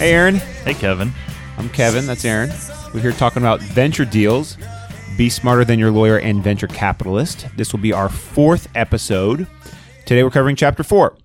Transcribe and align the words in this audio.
Hey, 0.00 0.14
Aaron. 0.14 0.36
Hey, 0.36 0.72
Kevin. 0.72 1.12
I'm 1.58 1.68
Kevin. 1.68 2.06
That's 2.06 2.24
Aaron. 2.24 2.48
We're 2.94 3.00
here 3.00 3.12
talking 3.12 3.42
about 3.42 3.60
venture 3.60 4.06
deals. 4.06 4.56
Be 5.18 5.28
smarter 5.28 5.62
than 5.62 5.78
your 5.78 5.90
lawyer 5.90 6.18
and 6.18 6.42
venture 6.42 6.68
capitalist. 6.68 7.46
This 7.54 7.70
will 7.70 7.80
be 7.80 7.92
our 7.92 8.08
fourth 8.08 8.66
episode. 8.74 9.46
Today 10.06 10.22
we're 10.22 10.30
covering 10.30 10.56
chapter 10.56 10.82
four 10.82 11.18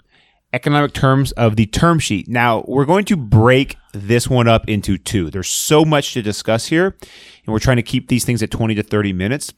economic 0.52 0.92
terms 0.92 1.32
of 1.32 1.56
the 1.56 1.68
term 1.68 2.00
sheet. 2.00 2.28
Now, 2.28 2.66
we're 2.68 2.84
going 2.84 3.06
to 3.06 3.16
break 3.16 3.78
this 3.94 4.28
one 4.28 4.50
up 4.50 4.68
into 4.68 4.98
two. 4.98 5.30
There's 5.30 5.48
so 5.48 5.86
much 5.86 6.12
to 6.12 6.22
discuss 6.22 6.66
here, 6.66 6.98
and 7.00 7.54
we're 7.54 7.60
trying 7.60 7.78
to 7.78 7.82
keep 7.82 8.10
these 8.10 8.26
things 8.26 8.44
at 8.44 8.52
20 8.52 8.76
to 8.76 8.84
30 8.84 9.14
minutes 9.14 9.54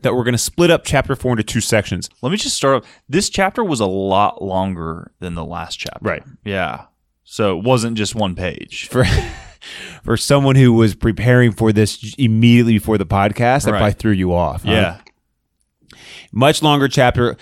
that 0.00 0.16
we're 0.16 0.24
going 0.24 0.34
to 0.34 0.38
split 0.38 0.72
up 0.72 0.82
chapter 0.84 1.14
four 1.14 1.30
into 1.30 1.44
two 1.44 1.60
sections. 1.60 2.10
Let 2.22 2.32
me 2.32 2.38
just 2.38 2.56
start. 2.56 2.82
Off. 2.82 2.90
This 3.08 3.30
chapter 3.30 3.62
was 3.62 3.78
a 3.78 3.86
lot 3.86 4.42
longer 4.42 5.12
than 5.20 5.36
the 5.36 5.44
last 5.44 5.76
chapter. 5.76 6.00
Right. 6.04 6.24
Yeah. 6.44 6.86
So 7.24 7.58
it 7.58 7.64
wasn't 7.64 7.96
just 7.96 8.14
one 8.14 8.34
page. 8.34 8.88
For 8.90 9.04
for 10.02 10.16
someone 10.16 10.56
who 10.56 10.72
was 10.72 10.96
preparing 10.96 11.52
for 11.52 11.72
this 11.72 12.14
immediately 12.18 12.72
before 12.74 12.98
the 12.98 13.06
podcast, 13.06 13.64
that 13.64 13.70
Right. 13.72 13.78
probably 13.78 13.92
threw 13.92 14.10
you 14.10 14.34
off. 14.34 14.64
huh? 14.64 14.72
yeah. 14.72 14.98
much 16.32 16.62
longer 16.62 16.88
chapter. 16.88 17.36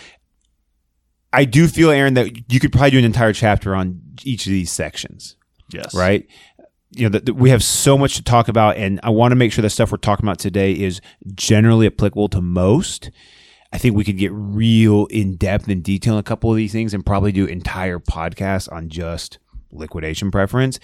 I 1.33 1.45
do 1.47 1.67
feel, 1.69 1.91
Aaron, 1.91 2.15
that 2.15 2.53
you 2.53 2.61
could 2.61 2.73
probably 2.73 2.91
do 2.91 2.99
an 2.99 3.05
entire 3.05 3.33
chapter 3.33 3.75
on 3.75 4.01
each 4.25 4.47
of 4.47 4.51
these 4.51 4.71
sections, 4.71 5.37
Yes. 5.73 5.95
right? 5.95 6.27
You 6.91 7.05
know, 7.05 7.09
that 7.11 7.25
that 7.27 7.35
we 7.35 7.51
have 7.51 7.63
so 7.63 7.97
much 7.97 8.17
to 8.17 8.23
talk 8.23 8.49
about, 8.49 8.77
and 8.77 8.99
I 9.03 9.11
want 9.11 9.33
to 9.33 9.37
make 9.37 9.53
sure 9.53 9.63
the 9.63 9.71
stuff 9.71 9.91
we're 9.93 9.97
talking 9.99 10.27
about 10.27 10.39
today 10.41 10.73
is 10.73 11.01
generally 11.35 11.87
applicable 11.87 12.29
to 12.31 12.41
most. 12.43 13.11
I 13.73 13.79
think 13.79 13.95
we 13.97 14.03
could 14.05 14.19
get 14.19 14.33
real 14.35 15.07
in 15.07 15.37
depth 15.37 15.69
and 15.69 15.83
detail 15.85 16.15
in 16.15 16.21
a 16.21 16.25
couple 16.25 16.51
of 16.51 16.57
these 16.57 16.73
things, 16.73 16.93
and 16.93 17.07
probably 17.07 17.31
do 17.33 17.47
entire 17.47 18.01
podcasts 18.01 18.71
on 18.71 18.89
just 18.91 19.39
liquidation 19.73 20.31
preference, 20.31 20.79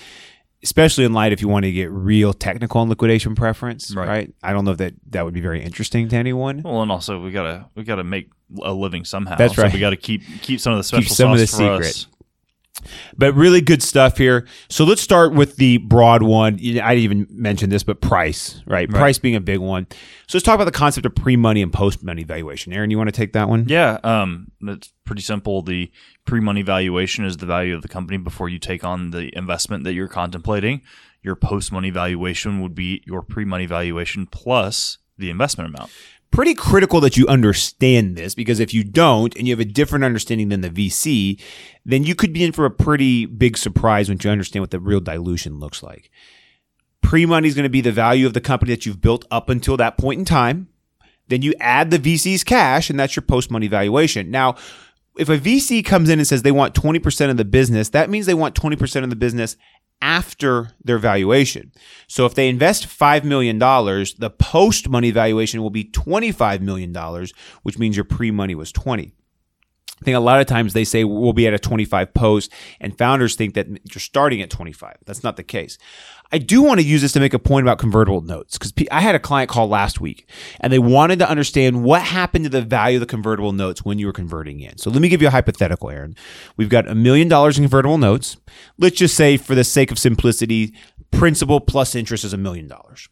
especially 0.62 1.04
in 1.04 1.12
light 1.12 1.32
if 1.32 1.40
you 1.42 1.48
want 1.48 1.64
to 1.64 1.72
get 1.72 1.90
real 1.90 2.32
technical 2.32 2.80
on 2.80 2.88
liquidation 2.88 3.34
preference, 3.34 3.94
Right. 3.94 4.08
right? 4.08 4.34
I 4.42 4.52
don't 4.52 4.64
know 4.64 4.72
if 4.72 4.78
that 4.78 4.94
that 5.10 5.24
would 5.24 5.34
be 5.34 5.40
very 5.40 5.62
interesting 5.62 6.08
to 6.08 6.16
anyone. 6.16 6.62
Well, 6.64 6.82
and 6.82 6.90
also 6.90 7.20
we 7.20 7.30
gotta 7.30 7.66
we 7.74 7.84
gotta 7.84 8.04
make 8.04 8.30
a 8.62 8.72
living 8.72 9.04
somehow. 9.04 9.36
That's 9.36 9.54
So 9.56 9.62
right. 9.62 9.72
we 9.72 9.78
gotta 9.80 9.96
keep 9.96 10.22
keep 10.42 10.60
some 10.60 10.72
of 10.72 10.78
the 10.78 10.84
special 10.84 11.14
some 11.14 11.32
of 11.32 11.38
the 11.38 11.46
for 11.46 11.56
secret. 11.56 11.80
us. 11.88 12.06
But 13.16 13.34
really 13.34 13.60
good 13.60 13.82
stuff 13.82 14.18
here. 14.18 14.46
So 14.68 14.84
let's 14.84 15.00
start 15.00 15.32
with 15.32 15.56
the 15.56 15.78
broad 15.78 16.22
one. 16.22 16.54
I 16.54 16.94
didn't 16.94 16.98
even 16.98 17.26
mention 17.30 17.70
this, 17.70 17.82
but 17.82 18.00
price, 18.00 18.62
right? 18.66 18.88
Price 18.88 19.18
being 19.18 19.36
a 19.36 19.40
big 19.40 19.58
one. 19.58 19.86
So 20.26 20.36
let's 20.38 20.44
talk 20.44 20.54
about 20.56 20.64
the 20.64 20.72
concept 20.72 21.06
of 21.06 21.14
pre-money 21.14 21.62
and 21.62 21.72
post-money 21.72 22.24
valuation. 22.24 22.72
Aaron, 22.72 22.90
you 22.90 22.98
want 22.98 23.08
to 23.08 23.12
take 23.12 23.32
that 23.34 23.48
one? 23.48 23.66
Yeah. 23.68 23.98
Um. 24.02 24.50
That's 24.60 24.92
pretty 25.04 25.22
simple. 25.22 25.62
The 25.62 25.90
pre-money 26.24 26.62
valuation 26.62 27.24
is 27.24 27.36
the 27.36 27.46
value 27.46 27.74
of 27.74 27.82
the 27.82 27.88
company 27.88 28.18
before 28.18 28.48
you 28.48 28.58
take 28.58 28.82
on 28.82 29.10
the 29.10 29.30
investment 29.36 29.84
that 29.84 29.92
you're 29.94 30.08
contemplating. 30.08 30.82
Your 31.22 31.36
post-money 31.36 31.90
valuation 31.90 32.60
would 32.60 32.74
be 32.74 33.02
your 33.06 33.22
pre-money 33.22 33.66
valuation 33.66 34.26
plus 34.26 34.98
the 35.18 35.30
investment 35.30 35.74
amount. 35.74 35.90
Pretty 36.30 36.54
critical 36.54 37.00
that 37.00 37.16
you 37.16 37.26
understand 37.28 38.16
this 38.16 38.34
because 38.34 38.60
if 38.60 38.74
you 38.74 38.84
don't 38.84 39.34
and 39.36 39.46
you 39.46 39.52
have 39.52 39.60
a 39.60 39.64
different 39.64 40.04
understanding 40.04 40.50
than 40.50 40.60
the 40.60 40.68
VC, 40.68 41.40
then 41.84 42.04
you 42.04 42.14
could 42.14 42.32
be 42.32 42.44
in 42.44 42.52
for 42.52 42.66
a 42.66 42.70
pretty 42.70 43.24
big 43.24 43.56
surprise 43.56 44.08
once 44.08 44.22
you 44.22 44.30
understand 44.30 44.62
what 44.62 44.70
the 44.70 44.80
real 44.80 45.00
dilution 45.00 45.58
looks 45.58 45.82
like. 45.82 46.10
Pre-money 47.00 47.48
is 47.48 47.54
going 47.54 47.62
to 47.62 47.70
be 47.70 47.80
the 47.80 47.92
value 47.92 48.26
of 48.26 48.34
the 48.34 48.40
company 48.40 48.72
that 48.72 48.84
you've 48.84 49.00
built 49.00 49.24
up 49.30 49.48
until 49.48 49.76
that 49.76 49.96
point 49.96 50.18
in 50.18 50.24
time. 50.24 50.68
Then 51.28 51.42
you 51.42 51.54
add 51.60 51.90
the 51.90 51.98
VC's 51.98 52.44
cash, 52.44 52.90
and 52.90 52.98
that's 52.98 53.16
your 53.16 53.22
post 53.22 53.50
money 53.50 53.68
valuation. 53.68 54.30
Now, 54.30 54.56
if 55.18 55.28
a 55.28 55.38
VC 55.38 55.84
comes 55.84 56.10
in 56.10 56.18
and 56.18 56.28
says 56.28 56.42
they 56.42 56.52
want 56.52 56.74
20% 56.74 57.30
of 57.30 57.36
the 57.36 57.44
business, 57.44 57.88
that 57.90 58.10
means 58.10 58.26
they 58.26 58.34
want 58.34 58.54
20% 58.54 59.02
of 59.02 59.10
the 59.10 59.16
business 59.16 59.56
after 60.02 60.70
their 60.84 60.98
valuation. 60.98 61.72
So 62.06 62.26
if 62.26 62.34
they 62.34 62.48
invest 62.48 62.86
$5 62.86 63.24
million, 63.24 63.58
the 63.58 64.34
post 64.38 64.88
money 64.88 65.10
valuation 65.10 65.62
will 65.62 65.70
be 65.70 65.84
$25 65.84 66.60
million, 66.60 66.94
which 67.62 67.78
means 67.78 67.96
your 67.96 68.04
pre 68.04 68.30
money 68.30 68.54
was 68.54 68.72
20. 68.72 69.12
I 70.00 70.04
think 70.04 70.16
a 70.16 70.20
lot 70.20 70.40
of 70.40 70.46
times 70.46 70.74
they 70.74 70.84
say 70.84 71.04
we'll 71.04 71.32
be 71.32 71.46
at 71.46 71.54
a 71.54 71.58
25 71.58 72.12
post, 72.12 72.52
and 72.80 72.96
founders 72.98 73.34
think 73.34 73.54
that 73.54 73.66
you're 73.66 74.00
starting 74.00 74.42
at 74.42 74.50
25. 74.50 74.98
That's 75.06 75.22
not 75.22 75.36
the 75.36 75.42
case. 75.42 75.78
I 76.32 76.38
do 76.38 76.62
want 76.62 76.80
to 76.80 76.86
use 76.86 77.02
this 77.02 77.12
to 77.12 77.20
make 77.20 77.34
a 77.34 77.38
point 77.38 77.64
about 77.64 77.78
convertible 77.78 78.20
notes 78.20 78.58
because 78.58 78.72
I 78.90 79.00
had 79.00 79.14
a 79.14 79.20
client 79.20 79.48
call 79.48 79.68
last 79.68 80.00
week 80.00 80.28
and 80.60 80.72
they 80.72 80.78
wanted 80.78 81.18
to 81.20 81.30
understand 81.30 81.84
what 81.84 82.02
happened 82.02 82.44
to 82.44 82.50
the 82.50 82.62
value 82.62 82.96
of 82.96 83.00
the 83.00 83.06
convertible 83.06 83.52
notes 83.52 83.84
when 83.84 83.98
you 83.98 84.06
were 84.06 84.12
converting 84.12 84.60
in. 84.60 84.76
So 84.78 84.90
let 84.90 85.00
me 85.00 85.08
give 85.08 85.22
you 85.22 85.28
a 85.28 85.30
hypothetical, 85.30 85.90
Aaron. 85.90 86.16
We've 86.56 86.68
got 86.68 86.88
a 86.88 86.94
million 86.94 87.28
dollars 87.28 87.58
in 87.58 87.64
convertible 87.64 87.98
notes. 87.98 88.36
Let's 88.78 88.96
just 88.96 89.14
say, 89.16 89.36
for 89.36 89.54
the 89.54 89.64
sake 89.64 89.92
of 89.92 89.98
simplicity, 89.98 90.74
principal 91.12 91.60
plus 91.60 91.94
interest 91.94 92.24
is 92.24 92.32
a 92.32 92.38
million 92.38 92.66
dollars. 92.66 93.08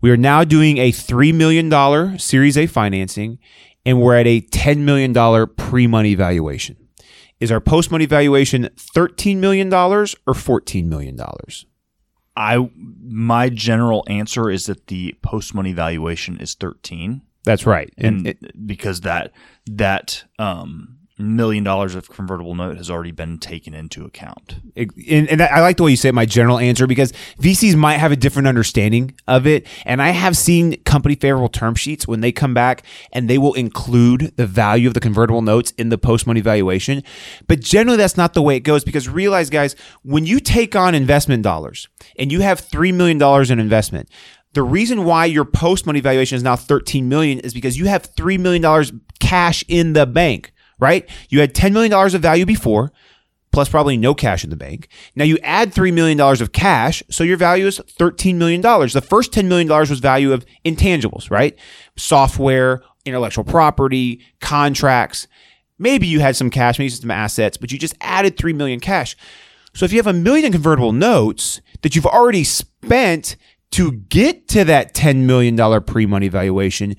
We 0.00 0.10
are 0.10 0.16
now 0.16 0.44
doing 0.44 0.78
a 0.78 0.92
$3 0.92 1.34
million 1.34 2.18
Series 2.18 2.56
A 2.58 2.66
financing 2.66 3.38
and 3.84 4.00
we're 4.00 4.16
at 4.16 4.26
a 4.26 4.40
$10 4.40 4.78
million 4.78 5.46
pre 5.56 5.86
money 5.86 6.14
valuation. 6.14 6.76
Is 7.38 7.50
our 7.50 7.60
post 7.60 7.90
money 7.90 8.06
valuation 8.06 8.68
$13 8.76 9.38
million 9.38 9.72
or 9.72 10.04
$14 10.04 10.84
million? 10.84 11.18
I 12.36 12.70
my 13.02 13.48
general 13.48 14.04
answer 14.08 14.50
is 14.50 14.66
that 14.66 14.86
the 14.86 15.16
post 15.22 15.54
money 15.54 15.72
valuation 15.72 16.38
is 16.38 16.54
13 16.54 17.22
That's 17.44 17.66
right. 17.66 17.92
and 17.98 18.18
And 18.18 18.26
it, 18.26 18.66
because 18.66 19.00
that 19.02 19.32
that 19.66 20.24
um 20.38 20.98
million 21.20 21.64
dollars 21.64 21.94
of 21.94 22.08
convertible 22.08 22.54
note 22.54 22.76
has 22.76 22.90
already 22.90 23.10
been 23.10 23.38
taken 23.38 23.74
into 23.74 24.04
account. 24.04 24.60
and, 24.76 25.28
and 25.28 25.42
I 25.42 25.60
like 25.60 25.76
the 25.76 25.84
way 25.84 25.90
you 25.90 25.96
say 25.96 26.08
it. 26.08 26.14
my 26.14 26.26
general 26.26 26.58
answer 26.58 26.86
because 26.86 27.12
VCs 27.40 27.76
might 27.76 27.98
have 27.98 28.12
a 28.12 28.16
different 28.16 28.48
understanding 28.48 29.14
of 29.28 29.46
it. 29.46 29.66
And 29.84 30.02
I 30.02 30.10
have 30.10 30.36
seen 30.36 30.82
company 30.84 31.14
favorable 31.14 31.48
term 31.48 31.74
sheets 31.74 32.06
when 32.06 32.20
they 32.20 32.32
come 32.32 32.54
back 32.54 32.84
and 33.12 33.28
they 33.28 33.38
will 33.38 33.54
include 33.54 34.32
the 34.36 34.46
value 34.46 34.88
of 34.88 34.94
the 34.94 35.00
convertible 35.00 35.42
notes 35.42 35.72
in 35.72 35.88
the 35.88 35.98
post 35.98 36.26
money 36.26 36.40
valuation. 36.40 37.02
But 37.46 37.60
generally, 37.60 37.98
that's 37.98 38.16
not 38.16 38.34
the 38.34 38.42
way 38.42 38.56
it 38.56 38.60
goes 38.60 38.84
because 38.84 39.08
realize, 39.08 39.50
guys, 39.50 39.76
when 40.02 40.26
you 40.26 40.40
take 40.40 40.74
on 40.74 40.94
investment 40.94 41.42
dollars 41.42 41.88
and 42.18 42.32
you 42.32 42.40
have 42.40 42.60
$3 42.60 42.94
million 42.94 43.20
in 43.50 43.58
investment, 43.60 44.08
the 44.52 44.62
reason 44.62 45.04
why 45.04 45.26
your 45.26 45.44
post 45.44 45.86
money 45.86 46.00
valuation 46.00 46.36
is 46.36 46.42
now 46.42 46.56
13 46.56 47.08
million 47.08 47.38
is 47.40 47.54
because 47.54 47.78
you 47.78 47.86
have 47.86 48.14
$3 48.14 48.38
million 48.38 49.02
cash 49.20 49.64
in 49.68 49.92
the 49.92 50.06
bank, 50.06 50.52
right? 50.80 51.08
You 51.28 51.40
had 51.40 51.54
$10 51.54 51.72
million 51.72 51.92
of 51.92 52.22
value 52.22 52.46
before, 52.46 52.92
plus 53.52 53.68
probably 53.68 53.96
no 53.96 54.14
cash 54.14 54.44
in 54.44 54.50
the 54.50 54.56
bank. 54.56 54.88
Now 55.14 55.24
you 55.24 55.38
add 55.42 55.72
$3 55.72 55.92
million 55.92 56.20
of 56.20 56.52
cash, 56.52 57.02
so 57.10 57.24
your 57.24 57.36
value 57.36 57.66
is 57.66 57.78
$13 57.78 58.36
million. 58.36 58.60
The 58.60 59.04
first 59.06 59.32
$10 59.32 59.46
million 59.46 59.68
was 59.68 60.00
value 60.00 60.32
of 60.32 60.44
intangibles, 60.64 61.30
right? 61.30 61.58
Software, 61.96 62.82
intellectual 63.04 63.44
property, 63.44 64.24
contracts. 64.40 65.26
Maybe 65.78 66.06
you 66.06 66.20
had 66.20 66.36
some 66.36 66.50
cash, 66.50 66.78
maybe 66.78 66.90
some 66.90 67.10
assets, 67.10 67.56
but 67.56 67.72
you 67.72 67.78
just 67.78 67.96
added 68.00 68.36
3 68.36 68.52
million 68.52 68.80
cash. 68.80 69.16
So 69.74 69.84
if 69.84 69.92
you 69.92 69.98
have 69.98 70.06
a 70.06 70.12
million 70.12 70.52
convertible 70.52 70.92
notes 70.92 71.60
that 71.82 71.94
you've 71.94 72.06
already 72.06 72.44
spent 72.44 73.36
to 73.72 73.92
get 73.92 74.48
to 74.48 74.64
that 74.64 74.94
$10 74.94 75.18
million 75.18 75.82
pre-money 75.82 76.28
valuation, 76.28 76.96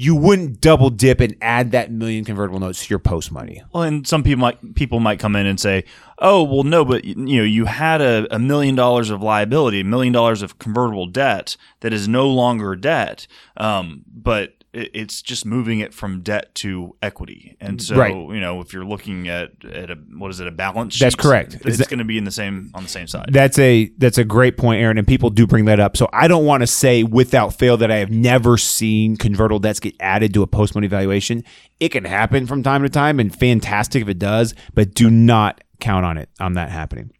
you 0.00 0.16
wouldn't 0.16 0.62
double 0.62 0.88
dip 0.88 1.20
and 1.20 1.36
add 1.42 1.72
that 1.72 1.92
million 1.92 2.24
convertible 2.24 2.58
notes 2.58 2.86
to 2.86 2.88
your 2.88 2.98
post 2.98 3.30
money. 3.30 3.62
Well, 3.70 3.82
and 3.82 4.06
some 4.06 4.22
people 4.22 4.40
might 4.40 4.74
people 4.74 4.98
might 4.98 5.18
come 5.18 5.36
in 5.36 5.44
and 5.44 5.60
say, 5.60 5.84
"Oh, 6.18 6.42
well, 6.42 6.62
no, 6.62 6.86
but 6.86 7.04
you 7.04 7.14
know, 7.14 7.42
you 7.42 7.66
had 7.66 8.00
a, 8.00 8.26
a 8.34 8.38
million 8.38 8.74
dollars 8.74 9.10
of 9.10 9.20
liability, 9.20 9.80
a 9.80 9.84
million 9.84 10.14
dollars 10.14 10.40
of 10.40 10.58
convertible 10.58 11.04
debt 11.04 11.58
that 11.80 11.92
is 11.92 12.08
no 12.08 12.30
longer 12.30 12.74
debt, 12.76 13.26
um, 13.58 14.02
but 14.10 14.59
it's 14.72 15.20
just 15.22 15.44
moving 15.44 15.80
it 15.80 15.92
from 15.92 16.20
debt 16.22 16.54
to 16.56 16.94
equity." 17.02 17.56
And 17.60 17.78
mm, 17.78 17.82
so, 17.82 17.96
Right. 17.96 18.12
you 18.14 18.40
know, 18.40 18.60
if 18.60 18.72
you're 18.72 18.84
looking 18.84 19.28
at 19.28 19.50
at 19.64 19.90
a 19.90 19.94
what 19.94 20.30
is 20.30 20.40
it, 20.40 20.46
a 20.46 20.50
balance 20.50 20.94
sheet? 20.94 21.04
That's 21.04 21.14
correct. 21.14 21.54
It's 21.56 21.66
Is 21.66 21.78
that- 21.78 21.88
going 21.88 21.98
to 21.98 22.04
be 22.04 22.18
in 22.18 22.24
the 22.24 22.30
same 22.30 22.70
on 22.74 22.82
the 22.84 22.88
same 22.88 23.06
side. 23.06 23.30
That's 23.32 23.58
a 23.58 23.90
that's 23.98 24.18
a 24.18 24.24
great 24.24 24.56
point, 24.56 24.80
Aaron, 24.82 24.98
and 24.98 25.06
people 25.06 25.30
do 25.30 25.46
bring 25.46 25.64
that 25.64 25.80
up. 25.80 25.96
So 25.96 26.08
I 26.12 26.28
don't 26.28 26.44
want 26.46 26.62
to 26.62 26.66
say 26.66 27.02
without 27.02 27.54
fail 27.54 27.76
that 27.78 27.90
I 27.90 27.96
have 27.96 28.10
never 28.10 28.56
seen 28.56 29.16
convertible 29.16 29.58
debts 29.58 29.80
get 29.80 29.94
added 30.00 30.32
to 30.34 30.42
a 30.42 30.46
post 30.46 30.74
money 30.74 30.86
valuation. 30.86 31.42
It 31.80 31.88
can 31.90 32.04
happen 32.04 32.46
from 32.46 32.62
time 32.62 32.82
to 32.82 32.88
time, 32.88 33.18
and 33.18 33.34
fantastic 33.34 34.02
if 34.02 34.08
it 34.08 34.18
does, 34.18 34.54
but 34.74 34.94
do 34.94 35.10
not 35.10 35.62
count 35.80 36.04
on 36.04 36.18
it 36.18 36.28
on 36.38 36.52
that 36.54 36.70
happening. 36.70 37.10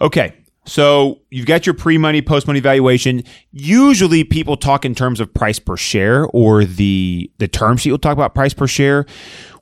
Okay. 0.00 0.34
So 0.66 1.20
you've 1.30 1.46
got 1.46 1.64
your 1.64 1.74
pre-money, 1.74 2.20
post-money 2.20 2.58
valuation. 2.58 3.22
Usually 3.52 4.24
people 4.24 4.56
talk 4.56 4.84
in 4.84 4.96
terms 4.96 5.20
of 5.20 5.32
price 5.32 5.60
per 5.60 5.76
share 5.76 6.26
or 6.26 6.64
the 6.64 7.30
the 7.38 7.46
term 7.46 7.76
sheet 7.76 7.92
will 7.92 7.98
talk 7.98 8.14
about 8.14 8.34
price 8.34 8.52
per 8.52 8.66
share, 8.66 9.06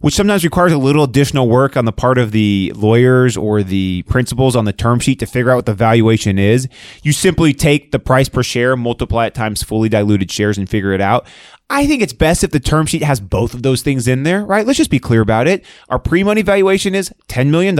which 0.01 0.15
sometimes 0.15 0.45
requires 0.45 0.73
a 0.73 0.79
little 0.79 1.05
additional 1.05 1.47
work 1.47 1.77
on 1.77 1.85
the 1.85 1.93
part 1.93 2.17
of 2.17 2.33
the 2.33 2.73
lawyers 2.75 3.37
or 3.37 3.63
the 3.63 4.03
principals 4.09 4.57
on 4.57 4.65
the 4.65 4.73
term 4.73 4.99
sheet 4.99 5.19
to 5.19 5.27
figure 5.27 5.51
out 5.51 5.57
what 5.57 5.67
the 5.67 5.75
valuation 5.75 6.39
is. 6.39 6.69
You 7.03 7.13
simply 7.13 7.53
take 7.53 7.93
the 7.93 7.99
price 7.99 8.31
per 8.31 8.43
share, 8.43 8.75
multiply 8.75 9.27
it 9.27 9.35
times 9.35 9.63
fully 9.63 9.91
diluted 9.91 10.31
shares 10.31 10.57
and 10.57 10.69
figure 10.69 10.93
it 10.95 11.03
out. 11.03 11.27
I 11.71 11.87
think 11.87 12.03
it's 12.03 12.13
best 12.13 12.45
if 12.45 12.51
the 12.51 12.61
term 12.61 12.87
sheet 12.87 13.03
has 13.03 13.21
both 13.21 13.55
of 13.55 13.63
those 13.63 13.83
things 13.83 14.07
in 14.07 14.23
there, 14.23 14.45
right? 14.45 14.67
Let's 14.67 14.77
just 14.77 14.91
be 14.91 14.99
clear 14.99 15.23
about 15.23 15.49
it. 15.49 15.65
Our 15.89 15.99
pre-money 15.99 16.43
valuation 16.43 16.95
is 16.95 17.13
$10 17.29 17.49
million. 17.49 17.79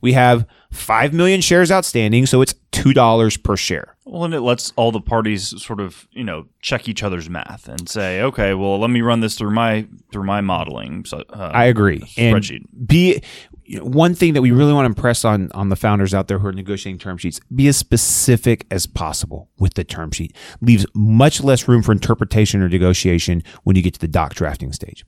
We 0.00 0.14
have 0.14 0.46
5 0.70 1.12
million 1.12 1.40
shares 1.40 1.70
outstanding, 1.70 2.26
so 2.26 2.40
it's 2.40 2.54
$2 2.72 3.42
per 3.42 3.56
share. 3.56 3.96
Well, 4.06 4.24
and 4.24 4.34
it 4.34 4.40
lets 4.40 4.72
all 4.76 4.90
the 4.90 5.00
parties 5.00 5.62
sort 5.62 5.80
of, 5.80 6.08
you 6.12 6.24
know, 6.24 6.46
check 6.62 6.88
each 6.88 7.02
other's 7.02 7.28
math 7.28 7.68
and 7.68 7.88
say, 7.88 8.22
okay, 8.22 8.54
well, 8.54 8.78
let 8.80 8.90
me 8.90 9.02
run 9.02 9.20
this 9.20 9.36
through 9.36 9.52
my 9.52 9.86
through 10.10 10.24
my 10.24 10.40
modeling. 10.40 11.04
So 11.04 11.22
uh, 11.30 11.50
I 11.54 11.66
agree. 11.66 12.00
Spreadsheet. 12.00 12.64
And 12.72 12.88
be 12.88 13.22
you 13.70 13.78
know, 13.78 13.84
one 13.84 14.16
thing 14.16 14.34
that 14.34 14.42
we 14.42 14.50
really 14.50 14.72
want 14.72 14.84
to 14.84 14.86
impress 14.86 15.24
on 15.24 15.48
on 15.52 15.68
the 15.68 15.76
founders 15.76 16.12
out 16.12 16.26
there 16.26 16.40
who 16.40 16.48
are 16.48 16.52
negotiating 16.52 16.98
term 16.98 17.16
sheets: 17.16 17.40
be 17.54 17.68
as 17.68 17.76
specific 17.76 18.66
as 18.68 18.84
possible 18.84 19.48
with 19.60 19.74
the 19.74 19.84
term 19.84 20.10
sheet. 20.10 20.34
Leaves 20.60 20.84
much 20.92 21.40
less 21.40 21.68
room 21.68 21.80
for 21.80 21.92
interpretation 21.92 22.62
or 22.62 22.68
negotiation 22.68 23.44
when 23.62 23.76
you 23.76 23.82
get 23.82 23.94
to 23.94 24.00
the 24.00 24.08
doc 24.08 24.34
drafting 24.34 24.72
stage. 24.72 25.04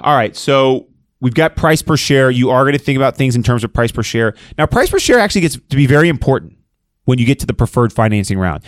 All 0.00 0.16
right, 0.16 0.34
so 0.34 0.88
we've 1.20 1.34
got 1.34 1.54
price 1.54 1.80
per 1.80 1.96
share. 1.96 2.28
You 2.28 2.50
are 2.50 2.64
going 2.64 2.76
to 2.76 2.82
think 2.82 2.96
about 2.96 3.16
things 3.16 3.36
in 3.36 3.44
terms 3.44 3.62
of 3.62 3.72
price 3.72 3.92
per 3.92 4.02
share. 4.02 4.34
Now, 4.58 4.66
price 4.66 4.90
per 4.90 4.98
share 4.98 5.20
actually 5.20 5.42
gets 5.42 5.54
to 5.54 5.76
be 5.76 5.86
very 5.86 6.08
important 6.08 6.56
when 7.04 7.20
you 7.20 7.24
get 7.24 7.38
to 7.38 7.46
the 7.46 7.54
preferred 7.54 7.92
financing 7.92 8.36
round. 8.36 8.64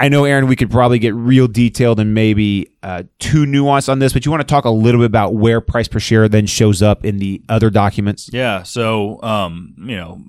I 0.00 0.08
know, 0.08 0.24
Aaron, 0.24 0.46
we 0.46 0.56
could 0.56 0.70
probably 0.70 0.98
get 0.98 1.14
real 1.14 1.46
detailed 1.46 2.00
and 2.00 2.14
maybe 2.14 2.70
uh, 2.82 3.02
too 3.18 3.44
nuanced 3.44 3.90
on 3.90 3.98
this, 3.98 4.14
but 4.14 4.24
you 4.24 4.30
want 4.30 4.40
to 4.40 4.46
talk 4.46 4.64
a 4.64 4.70
little 4.70 5.00
bit 5.00 5.04
about 5.04 5.34
where 5.34 5.60
price 5.60 5.88
per 5.88 6.00
share 6.00 6.26
then 6.26 6.46
shows 6.46 6.80
up 6.80 7.04
in 7.04 7.18
the 7.18 7.42
other 7.50 7.68
documents? 7.68 8.30
Yeah. 8.32 8.62
So, 8.62 9.22
um, 9.22 9.74
you 9.76 9.96
know, 9.96 10.22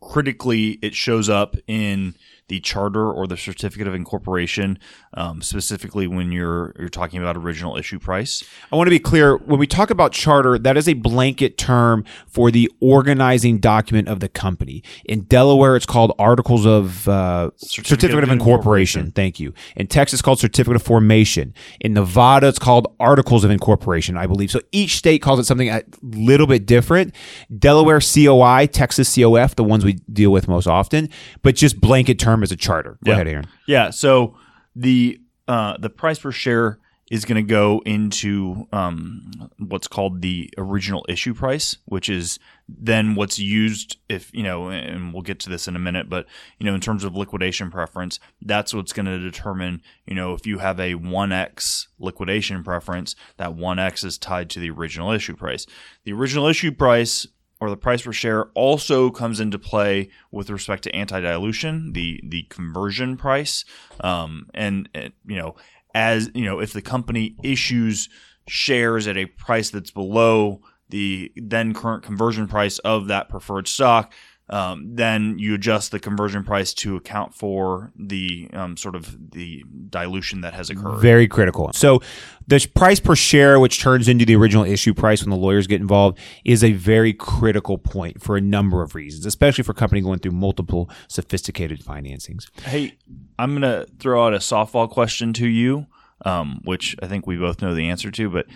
critically, 0.00 0.78
it 0.82 0.94
shows 0.94 1.28
up 1.28 1.56
in 1.66 2.14
the 2.48 2.60
charter 2.60 3.10
or 3.10 3.26
the 3.26 3.36
certificate 3.36 3.88
of 3.88 3.94
incorporation, 3.94 4.78
um, 5.14 5.42
specifically 5.42 6.06
when 6.06 6.30
you're 6.30 6.74
you're 6.78 6.88
talking 6.88 7.20
about 7.20 7.36
original 7.36 7.76
issue 7.76 7.98
price. 7.98 8.44
I 8.70 8.76
want 8.76 8.86
to 8.86 8.90
be 8.90 8.98
clear 8.98 9.36
when 9.36 9.58
we 9.58 9.66
talk 9.66 9.90
about 9.90 10.12
charter, 10.12 10.58
that 10.58 10.76
is 10.76 10.88
a 10.88 10.94
blanket 10.94 11.58
term 11.58 12.04
for 12.26 12.50
the 12.50 12.70
organizing 12.80 13.58
document 13.58 14.08
of 14.08 14.20
the 14.20 14.28
company. 14.28 14.82
In 15.04 15.22
Delaware, 15.22 15.76
it's 15.76 15.86
called 15.86 16.14
Articles 16.18 16.66
of 16.66 17.08
uh, 17.08 17.50
Certificate, 17.56 17.86
certificate, 17.86 18.24
of, 18.24 18.30
incorporation. 18.30 19.00
incorporation. 19.00 19.12
Thank 19.12 19.40
you. 19.40 19.52
In 19.74 19.86
Texas, 19.86 20.20
it's 20.20 20.22
called 20.22 20.38
Certificate 20.38 20.76
of 20.76 20.82
Formation. 20.82 21.52
In 21.80 21.94
Nevada, 21.94 22.48
it's 22.48 22.58
called 22.58 22.94
Articles 23.00 23.44
of 23.44 23.50
Incorporation, 23.50 24.16
I 24.16 24.26
believe. 24.26 24.50
So 24.50 24.60
each 24.72 24.96
state 24.96 25.20
calls 25.20 25.40
it 25.40 25.44
something 25.44 25.68
a 25.68 25.82
little 26.02 26.46
bit 26.46 26.66
different. 26.66 27.14
Delaware 27.58 28.00
COI, 28.00 28.66
Texas 28.66 29.14
COF, 29.14 29.56
the 29.56 29.64
ones 29.64 29.84
we 29.84 29.94
deal 30.12 30.30
with 30.30 30.48
most 30.48 30.66
often, 30.66 31.08
but 31.42 31.56
just 31.56 31.80
blanket 31.80 32.18
term 32.18 32.35
term 32.36 32.42
as 32.42 32.52
a 32.52 32.56
charter. 32.56 32.98
Go 33.04 33.10
yeah. 33.10 33.14
ahead, 33.14 33.28
Aaron. 33.28 33.46
Yeah. 33.66 33.90
So 33.90 34.36
the 34.74 35.20
uh, 35.48 35.76
the 35.78 35.90
price 35.90 36.18
per 36.18 36.32
share 36.32 36.78
is 37.08 37.24
going 37.24 37.36
to 37.36 37.48
go 37.48 37.80
into 37.86 38.66
um, 38.72 39.48
what's 39.58 39.86
called 39.86 40.22
the 40.22 40.52
original 40.58 41.06
issue 41.08 41.32
price, 41.32 41.76
which 41.84 42.08
is 42.08 42.40
then 42.68 43.14
what's 43.14 43.38
used 43.38 43.96
if 44.08 44.34
you 44.34 44.42
know, 44.42 44.70
and 44.70 45.12
we'll 45.12 45.22
get 45.22 45.38
to 45.38 45.48
this 45.48 45.68
in 45.68 45.76
a 45.76 45.78
minute, 45.78 46.10
but 46.10 46.26
you 46.58 46.66
know, 46.66 46.74
in 46.74 46.80
terms 46.80 47.04
of 47.04 47.14
liquidation 47.14 47.70
preference, 47.70 48.18
that's 48.42 48.74
what's 48.74 48.92
going 48.92 49.06
to 49.06 49.20
determine, 49.20 49.80
you 50.04 50.16
know, 50.16 50.34
if 50.34 50.46
you 50.46 50.58
have 50.58 50.80
a 50.80 50.94
1x 50.94 51.86
liquidation 52.00 52.64
preference, 52.64 53.14
that 53.36 53.50
1x 53.50 54.04
is 54.04 54.18
tied 54.18 54.50
to 54.50 54.58
the 54.58 54.70
original 54.70 55.12
issue 55.12 55.36
price. 55.36 55.64
The 56.02 56.12
original 56.12 56.48
issue 56.48 56.72
price 56.72 57.28
or 57.60 57.70
the 57.70 57.76
price 57.76 58.02
per 58.02 58.12
share 58.12 58.46
also 58.54 59.10
comes 59.10 59.40
into 59.40 59.58
play 59.58 60.10
with 60.30 60.50
respect 60.50 60.82
to 60.84 60.94
anti-dilution, 60.94 61.92
the 61.92 62.20
the 62.24 62.42
conversion 62.44 63.16
price, 63.16 63.64
um, 64.00 64.48
and, 64.54 64.88
and 64.94 65.12
you 65.26 65.36
know 65.36 65.54
as 65.94 66.30
you 66.34 66.44
know 66.44 66.60
if 66.60 66.72
the 66.72 66.82
company 66.82 67.36
issues 67.42 68.08
shares 68.48 69.06
at 69.06 69.16
a 69.16 69.26
price 69.26 69.70
that's 69.70 69.90
below 69.90 70.60
the 70.88 71.32
then 71.36 71.74
current 71.74 72.02
conversion 72.02 72.46
price 72.46 72.78
of 72.80 73.08
that 73.08 73.28
preferred 73.28 73.66
stock, 73.66 74.12
um, 74.48 74.94
then 74.94 75.38
you 75.38 75.54
adjust 75.54 75.90
the 75.90 75.98
conversion 75.98 76.44
price 76.44 76.72
to 76.74 76.94
account 76.94 77.34
for 77.34 77.90
the 77.96 78.48
um, 78.52 78.76
sort 78.76 78.94
of 78.94 79.32
the 79.32 79.64
dilution 79.90 80.42
that 80.42 80.54
has 80.54 80.70
occurred. 80.70 81.00
Very 81.00 81.26
critical. 81.26 81.72
So 81.72 82.00
the 82.46 82.64
price 82.74 83.00
per 83.00 83.16
share, 83.16 83.58
which 83.58 83.80
turns 83.80 84.08
into 84.08 84.24
the 84.24 84.36
original 84.36 84.64
issue 84.64 84.94
price 84.94 85.22
when 85.22 85.30
the 85.30 85.36
lawyers 85.36 85.66
get 85.66 85.80
involved, 85.80 86.18
is 86.44 86.62
a 86.62 86.72
very 86.72 87.12
critical 87.12 87.76
point 87.76 88.22
for 88.22 88.36
a 88.36 88.40
number 88.40 88.82
of 88.82 88.94
reasons, 88.94 89.26
especially 89.26 89.64
for 89.64 89.72
a 89.72 89.74
company 89.74 90.00
going 90.00 90.20
through 90.20 90.32
multiple 90.32 90.88
sophisticated 91.08 91.80
financings. 91.80 92.48
Hey, 92.62 92.96
I'm 93.38 93.58
going 93.58 93.62
to 93.62 93.90
throw 93.98 94.26
out 94.26 94.32
a 94.32 94.38
softball 94.38 94.88
question 94.88 95.32
to 95.34 95.48
you, 95.48 95.86
um, 96.24 96.60
which 96.64 96.94
I 97.02 97.08
think 97.08 97.26
we 97.26 97.36
both 97.36 97.60
know 97.60 97.74
the 97.74 97.88
answer 97.88 98.12
to, 98.12 98.30
but 98.30 98.46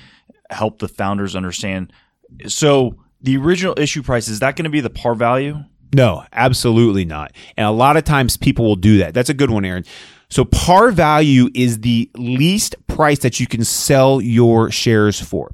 help 0.50 0.78
the 0.78 0.88
founders 0.88 1.34
understand. 1.34 1.92
So 2.46 2.94
the 3.20 3.36
original 3.36 3.74
issue 3.76 4.04
price 4.04 4.28
is 4.28 4.38
that 4.38 4.54
going 4.54 4.64
to 4.64 4.70
be 4.70 4.80
the 4.80 4.90
par 4.90 5.16
value? 5.16 5.64
No, 5.94 6.24
absolutely 6.32 7.04
not. 7.04 7.32
And 7.56 7.66
a 7.66 7.70
lot 7.70 7.96
of 7.96 8.04
times 8.04 8.36
people 8.36 8.64
will 8.64 8.76
do 8.76 8.98
that. 8.98 9.14
That's 9.14 9.28
a 9.28 9.34
good 9.34 9.50
one, 9.50 9.64
Aaron. 9.64 9.84
So 10.28 10.44
par 10.44 10.92
value 10.92 11.48
is 11.54 11.80
the 11.80 12.08
least 12.14 12.76
price 12.86 13.18
that 13.20 13.40
you 13.40 13.46
can 13.46 13.64
sell 13.64 14.20
your 14.20 14.70
shares 14.70 15.20
for. 15.20 15.50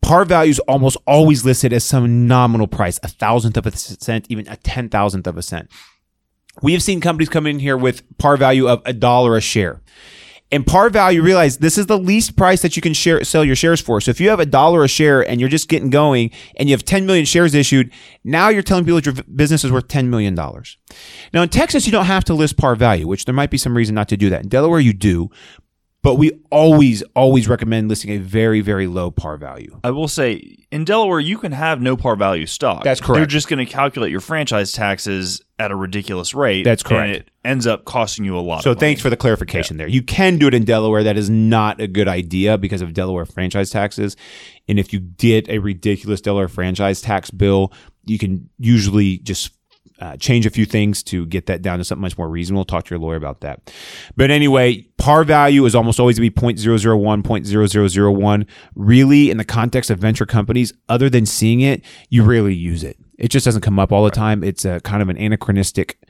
Par 0.00 0.24
value 0.24 0.50
is 0.50 0.58
almost 0.60 0.96
always 1.06 1.44
listed 1.44 1.72
as 1.72 1.84
some 1.84 2.26
nominal 2.26 2.66
price, 2.66 2.98
a 3.04 3.08
thousandth 3.08 3.56
of 3.56 3.66
a 3.66 3.76
cent, 3.76 4.26
even 4.28 4.48
a 4.48 4.56
ten 4.56 4.88
thousandth 4.88 5.28
of 5.28 5.38
a 5.38 5.42
cent. 5.42 5.70
We 6.60 6.72
have 6.72 6.82
seen 6.82 7.00
companies 7.00 7.28
come 7.28 7.46
in 7.46 7.60
here 7.60 7.76
with 7.76 8.02
par 8.18 8.36
value 8.36 8.66
of 8.66 8.82
a 8.84 8.92
dollar 8.92 9.36
a 9.36 9.40
share. 9.40 9.80
And 10.52 10.66
par 10.66 10.90
value, 10.90 11.22
realize 11.22 11.58
this 11.58 11.78
is 11.78 11.86
the 11.86 11.98
least 11.98 12.36
price 12.36 12.60
that 12.60 12.76
you 12.76 12.82
can 12.82 12.92
share, 12.92 13.24
sell 13.24 13.42
your 13.42 13.56
shares 13.56 13.80
for. 13.80 14.02
So 14.02 14.10
if 14.10 14.20
you 14.20 14.28
have 14.28 14.38
a 14.38 14.46
dollar 14.46 14.84
a 14.84 14.88
share 14.88 15.26
and 15.26 15.40
you're 15.40 15.48
just 15.48 15.68
getting 15.68 15.88
going 15.88 16.30
and 16.56 16.68
you 16.68 16.74
have 16.74 16.84
10 16.84 17.06
million 17.06 17.24
shares 17.24 17.54
issued, 17.54 17.90
now 18.22 18.50
you're 18.50 18.62
telling 18.62 18.84
people 18.84 18.96
that 18.96 19.06
your 19.06 19.14
business 19.34 19.64
is 19.64 19.72
worth 19.72 19.88
$10 19.88 20.08
million. 20.08 20.34
Now 20.34 21.42
in 21.42 21.48
Texas, 21.48 21.86
you 21.86 21.92
don't 21.92 22.04
have 22.04 22.24
to 22.24 22.34
list 22.34 22.58
par 22.58 22.76
value, 22.76 23.08
which 23.08 23.24
there 23.24 23.34
might 23.34 23.50
be 23.50 23.56
some 23.56 23.74
reason 23.74 23.94
not 23.94 24.10
to 24.10 24.16
do 24.18 24.28
that. 24.28 24.42
In 24.42 24.48
Delaware, 24.48 24.80
you 24.80 24.92
do. 24.92 25.30
But 26.02 26.16
we 26.16 26.32
always, 26.50 27.02
always 27.14 27.48
recommend 27.48 27.88
listing 27.88 28.10
a 28.10 28.18
very, 28.18 28.60
very 28.60 28.88
low 28.88 29.12
par 29.12 29.36
value. 29.36 29.78
I 29.84 29.92
will 29.92 30.08
say 30.08 30.56
in 30.72 30.84
Delaware, 30.84 31.20
you 31.20 31.38
can 31.38 31.52
have 31.52 31.80
no 31.80 31.96
par 31.96 32.16
value 32.16 32.46
stock. 32.46 32.82
That's 32.82 33.00
correct. 33.00 33.18
They're 33.18 33.26
just 33.26 33.48
going 33.48 33.64
to 33.64 33.72
calculate 33.72 34.10
your 34.10 34.20
franchise 34.20 34.72
taxes 34.72 35.40
at 35.60 35.70
a 35.70 35.76
ridiculous 35.76 36.34
rate. 36.34 36.64
That's 36.64 36.82
correct. 36.82 37.06
And 37.06 37.16
it 37.16 37.30
ends 37.44 37.68
up 37.68 37.84
costing 37.84 38.24
you 38.24 38.36
a 38.36 38.40
lot. 38.40 38.64
So 38.64 38.74
thanks 38.74 39.00
for 39.00 39.10
the 39.10 39.16
clarification 39.16 39.76
yeah. 39.76 39.82
there. 39.84 39.88
You 39.88 40.02
can 40.02 40.38
do 40.38 40.48
it 40.48 40.54
in 40.54 40.64
Delaware. 40.64 41.04
That 41.04 41.16
is 41.16 41.30
not 41.30 41.80
a 41.80 41.86
good 41.86 42.08
idea 42.08 42.58
because 42.58 42.82
of 42.82 42.94
Delaware 42.94 43.24
franchise 43.24 43.70
taxes. 43.70 44.16
And 44.66 44.80
if 44.80 44.92
you 44.92 44.98
get 44.98 45.48
a 45.48 45.58
ridiculous 45.58 46.20
Delaware 46.20 46.48
franchise 46.48 47.00
tax 47.00 47.30
bill, 47.30 47.72
you 48.04 48.18
can 48.18 48.50
usually 48.58 49.18
just 49.18 49.52
uh, 50.02 50.16
change 50.16 50.46
a 50.46 50.50
few 50.50 50.64
things 50.64 51.00
to 51.00 51.24
get 51.26 51.46
that 51.46 51.62
down 51.62 51.78
to 51.78 51.84
something 51.84 52.02
much 52.02 52.18
more 52.18 52.28
reasonable. 52.28 52.64
Talk 52.64 52.86
to 52.86 52.90
your 52.90 52.98
lawyer 52.98 53.14
about 53.14 53.40
that. 53.42 53.72
But 54.16 54.32
anyway, 54.32 54.82
par 54.98 55.22
value 55.22 55.64
is 55.64 55.76
almost 55.76 56.00
always 56.00 56.18
going 56.18 56.28
to 56.28 56.40
be 56.40 56.54
0.001, 56.54 57.22
0.0001. 57.22 58.46
Really, 58.74 59.30
in 59.30 59.36
the 59.36 59.44
context 59.44 59.90
of 59.90 60.00
venture 60.00 60.26
companies, 60.26 60.72
other 60.88 61.08
than 61.08 61.24
seeing 61.24 61.60
it, 61.60 61.84
you 62.08 62.24
rarely 62.24 62.52
use 62.52 62.82
it. 62.82 62.96
It 63.16 63.28
just 63.28 63.44
doesn't 63.44 63.62
come 63.62 63.78
up 63.78 63.92
all 63.92 64.02
the 64.02 64.10
time. 64.10 64.42
It's 64.42 64.64
a 64.64 64.80
kind 64.80 65.02
of 65.02 65.08
an 65.08 65.16
anachronistic 65.16 66.00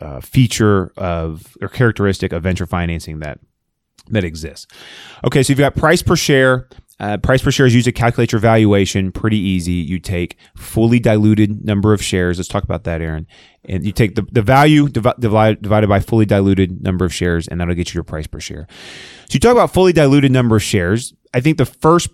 uh, 0.00 0.20
feature 0.20 0.92
of 0.96 1.56
or 1.60 1.68
characteristic 1.68 2.32
of 2.32 2.44
venture 2.44 2.66
financing 2.66 3.18
that 3.18 3.40
that 4.10 4.22
exists. 4.22 4.68
Okay, 5.24 5.42
so 5.42 5.50
you've 5.50 5.58
got 5.58 5.74
price 5.74 6.02
per 6.02 6.14
share, 6.14 6.68
uh, 7.00 7.18
price 7.18 7.42
per 7.42 7.50
share 7.50 7.66
is 7.66 7.74
used 7.74 7.86
to 7.86 7.92
calculate 7.92 8.32
your 8.32 8.40
valuation. 8.40 9.10
Pretty 9.10 9.38
easy. 9.38 9.72
You 9.72 9.98
take 9.98 10.36
fully 10.56 11.00
diluted 11.00 11.64
number 11.64 11.92
of 11.92 12.02
shares. 12.02 12.38
Let's 12.38 12.48
talk 12.48 12.62
about 12.62 12.84
that, 12.84 13.00
Aaron. 13.00 13.26
And 13.64 13.84
you 13.84 13.92
take 13.92 14.14
the, 14.14 14.22
the 14.30 14.42
value 14.42 14.88
divi- 14.88 15.14
divide, 15.18 15.62
divided 15.62 15.88
by 15.88 16.00
fully 16.00 16.26
diluted 16.26 16.82
number 16.82 17.04
of 17.04 17.12
shares, 17.12 17.48
and 17.48 17.60
that'll 17.60 17.74
get 17.74 17.92
you 17.92 17.98
your 17.98 18.04
price 18.04 18.26
per 18.26 18.40
share. 18.40 18.66
So 19.28 19.34
you 19.34 19.40
talk 19.40 19.52
about 19.52 19.72
fully 19.72 19.92
diluted 19.92 20.30
number 20.30 20.56
of 20.56 20.62
shares. 20.62 21.14
I 21.32 21.40
think 21.40 21.58
the 21.58 21.66
first 21.66 22.10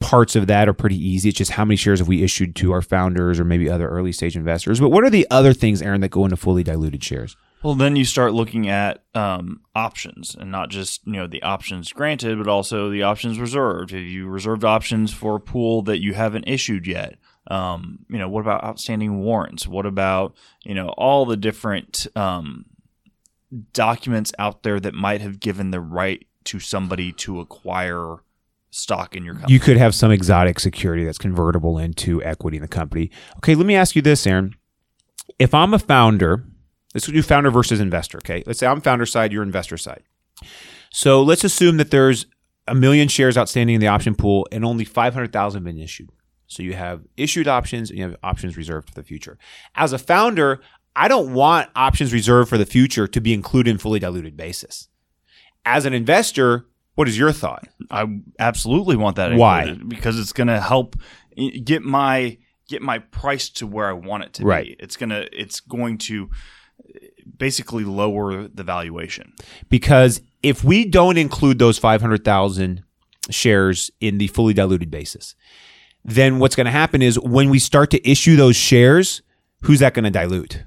parts 0.00 0.36
of 0.36 0.46
that 0.48 0.68
are 0.68 0.74
pretty 0.74 0.96
easy. 0.96 1.30
It's 1.30 1.38
just 1.38 1.52
how 1.52 1.64
many 1.64 1.76
shares 1.76 2.00
have 2.00 2.08
we 2.08 2.22
issued 2.22 2.54
to 2.56 2.72
our 2.72 2.82
founders 2.82 3.40
or 3.40 3.44
maybe 3.44 3.70
other 3.70 3.88
early 3.88 4.12
stage 4.12 4.36
investors. 4.36 4.80
But 4.80 4.90
what 4.90 5.04
are 5.04 5.10
the 5.10 5.26
other 5.30 5.54
things, 5.54 5.80
Aaron, 5.80 6.00
that 6.02 6.10
go 6.10 6.24
into 6.24 6.36
fully 6.36 6.62
diluted 6.62 7.02
shares? 7.02 7.36
Well, 7.62 7.74
then 7.74 7.94
you 7.94 8.04
start 8.04 8.32
looking 8.32 8.68
at 8.68 9.04
um, 9.14 9.60
options, 9.74 10.34
and 10.38 10.50
not 10.50 10.68
just 10.68 11.06
you 11.06 11.12
know 11.12 11.26
the 11.26 11.42
options 11.42 11.92
granted, 11.92 12.38
but 12.38 12.48
also 12.48 12.90
the 12.90 13.04
options 13.04 13.38
reserved. 13.38 13.92
Have 13.92 14.00
you 14.00 14.26
reserved 14.26 14.64
options 14.64 15.12
for 15.12 15.36
a 15.36 15.40
pool 15.40 15.82
that 15.82 16.00
you 16.00 16.14
haven't 16.14 16.48
issued 16.48 16.86
yet? 16.86 17.18
Um, 17.48 18.00
you 18.08 18.18
know, 18.18 18.28
what 18.28 18.40
about 18.40 18.64
outstanding 18.64 19.20
warrants? 19.20 19.66
What 19.68 19.86
about 19.86 20.34
you 20.64 20.74
know 20.74 20.88
all 20.90 21.24
the 21.24 21.36
different 21.36 22.06
um, 22.16 22.64
documents 23.72 24.32
out 24.38 24.64
there 24.64 24.80
that 24.80 24.94
might 24.94 25.20
have 25.20 25.38
given 25.38 25.70
the 25.70 25.80
right 25.80 26.26
to 26.44 26.58
somebody 26.58 27.12
to 27.12 27.38
acquire 27.38 28.16
stock 28.70 29.14
in 29.14 29.24
your 29.24 29.34
company? 29.34 29.52
You 29.52 29.60
could 29.60 29.76
have 29.76 29.94
some 29.94 30.10
exotic 30.10 30.58
security 30.58 31.04
that's 31.04 31.18
convertible 31.18 31.78
into 31.78 32.20
equity 32.24 32.56
in 32.56 32.62
the 32.62 32.68
company. 32.68 33.12
Okay, 33.36 33.54
let 33.54 33.66
me 33.66 33.76
ask 33.76 33.94
you 33.94 34.02
this, 34.02 34.26
Aaron. 34.26 34.56
If 35.38 35.54
I'm 35.54 35.72
a 35.72 35.78
founder 35.78 36.44
Let's 36.94 37.06
do 37.06 37.22
founder 37.22 37.50
versus 37.50 37.80
investor. 37.80 38.18
Okay. 38.18 38.42
Let's 38.46 38.58
say 38.58 38.66
I'm 38.66 38.80
founder 38.80 39.06
side, 39.06 39.32
you're 39.32 39.42
investor 39.42 39.76
side. 39.76 40.02
So 40.90 41.22
let's 41.22 41.44
assume 41.44 41.78
that 41.78 41.90
there's 41.90 42.26
a 42.68 42.74
million 42.74 43.08
shares 43.08 43.36
outstanding 43.38 43.74
in 43.74 43.80
the 43.80 43.86
option 43.88 44.14
pool 44.14 44.46
and 44.52 44.64
only 44.64 44.84
500,000 44.84 45.64
been 45.64 45.78
issued. 45.78 46.10
So 46.46 46.62
you 46.62 46.74
have 46.74 47.02
issued 47.16 47.48
options 47.48 47.88
and 47.90 47.98
you 47.98 48.04
have 48.04 48.16
options 48.22 48.56
reserved 48.56 48.88
for 48.88 48.94
the 48.94 49.02
future. 49.02 49.38
As 49.74 49.92
a 49.92 49.98
founder, 49.98 50.60
I 50.94 51.08
don't 51.08 51.32
want 51.32 51.70
options 51.74 52.12
reserved 52.12 52.50
for 52.50 52.58
the 52.58 52.66
future 52.66 53.06
to 53.08 53.20
be 53.20 53.32
included 53.32 53.70
in 53.70 53.78
fully 53.78 53.98
diluted 53.98 54.36
basis. 54.36 54.88
As 55.64 55.86
an 55.86 55.94
investor, 55.94 56.66
what 56.94 57.08
is 57.08 57.16
your 57.18 57.32
thought? 57.32 57.66
I 57.90 58.20
absolutely 58.38 58.96
want 58.96 59.16
that 59.16 59.34
Why? 59.34 59.72
because 59.72 60.18
it's 60.18 60.32
going 60.34 60.48
to 60.48 60.60
help 60.60 60.96
get 61.64 61.82
my 61.82 62.36
get 62.68 62.82
my 62.82 62.98
price 62.98 63.48
to 63.50 63.66
where 63.66 63.88
I 63.88 63.92
want 63.92 64.24
it 64.24 64.34
to 64.34 64.44
Right. 64.44 64.78
be. 64.78 64.84
It's 64.84 64.96
gonna 64.96 65.26
it's 65.32 65.60
going 65.60 65.98
to 65.98 66.30
basically 67.38 67.84
lower 67.84 68.48
the 68.48 68.62
valuation. 68.62 69.32
Because 69.68 70.20
if 70.42 70.64
we 70.64 70.84
don't 70.84 71.18
include 71.18 71.58
those 71.58 71.78
500,000 71.78 72.82
shares 73.30 73.90
in 74.00 74.18
the 74.18 74.26
fully 74.28 74.54
diluted 74.54 74.90
basis, 74.90 75.34
then 76.04 76.38
what's 76.38 76.56
going 76.56 76.66
to 76.66 76.72
happen 76.72 77.02
is 77.02 77.18
when 77.18 77.50
we 77.50 77.58
start 77.58 77.90
to 77.90 78.08
issue 78.10 78.36
those 78.36 78.56
shares, 78.56 79.22
who's 79.62 79.78
that 79.80 79.94
going 79.94 80.04
to 80.04 80.10
dilute? 80.10 80.64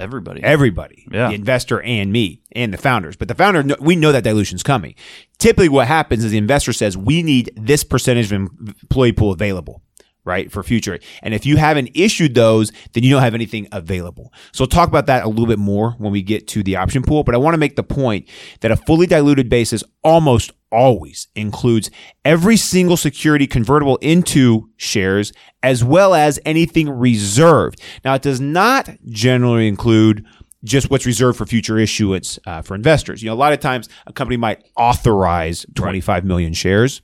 Everybody. 0.00 0.40
everybody, 0.44 1.08
Yeah. 1.10 1.28
the 1.28 1.34
investor 1.34 1.82
and 1.82 2.12
me 2.12 2.40
and 2.52 2.72
the 2.72 2.78
founders. 2.78 3.16
But 3.16 3.26
the 3.26 3.34
founder, 3.34 3.74
we 3.80 3.96
know 3.96 4.12
that 4.12 4.22
dilution's 4.22 4.62
coming. 4.62 4.94
Typically, 5.38 5.68
what 5.68 5.88
happens 5.88 6.24
is 6.24 6.30
the 6.30 6.38
investor 6.38 6.72
says, 6.72 6.96
we 6.96 7.24
need 7.24 7.50
this 7.56 7.82
percentage 7.82 8.26
of 8.30 8.32
employee 8.40 9.10
pool 9.10 9.32
available. 9.32 9.82
Right 10.28 10.52
for 10.52 10.62
future, 10.62 10.98
and 11.22 11.32
if 11.32 11.46
you 11.46 11.56
haven't 11.56 11.90
issued 11.94 12.34
those, 12.34 12.70
then 12.92 13.02
you 13.02 13.10
don't 13.10 13.22
have 13.22 13.34
anything 13.34 13.66
available. 13.72 14.30
So 14.52 14.62
we'll 14.62 14.68
talk 14.68 14.88
about 14.88 15.06
that 15.06 15.24
a 15.24 15.28
little 15.28 15.46
bit 15.46 15.58
more 15.58 15.92
when 15.92 16.12
we 16.12 16.20
get 16.20 16.46
to 16.48 16.62
the 16.62 16.76
option 16.76 17.02
pool. 17.02 17.24
But 17.24 17.34
I 17.34 17.38
want 17.38 17.54
to 17.54 17.58
make 17.58 17.76
the 17.76 17.82
point 17.82 18.28
that 18.60 18.70
a 18.70 18.76
fully 18.76 19.06
diluted 19.06 19.48
basis 19.48 19.82
almost 20.04 20.52
always 20.70 21.28
includes 21.34 21.90
every 22.26 22.58
single 22.58 22.98
security 22.98 23.46
convertible 23.46 23.96
into 23.96 24.68
shares 24.76 25.32
as 25.62 25.82
well 25.82 26.14
as 26.14 26.38
anything 26.44 26.90
reserved. 26.90 27.80
Now, 28.04 28.14
it 28.14 28.22
does 28.22 28.40
not 28.40 28.90
generally 29.08 29.66
include 29.66 30.26
just 30.64 30.90
what's 30.90 31.06
reserved 31.06 31.38
for 31.38 31.46
future 31.46 31.78
issuance 31.78 32.38
uh, 32.46 32.62
for 32.62 32.74
investors. 32.74 33.22
You 33.22 33.28
know, 33.28 33.34
a 33.34 33.36
lot 33.36 33.52
of 33.52 33.60
times 33.60 33.88
a 34.06 34.12
company 34.12 34.36
might 34.36 34.62
authorize 34.76 35.64
25 35.74 36.24
million 36.24 36.52
shares. 36.52 37.00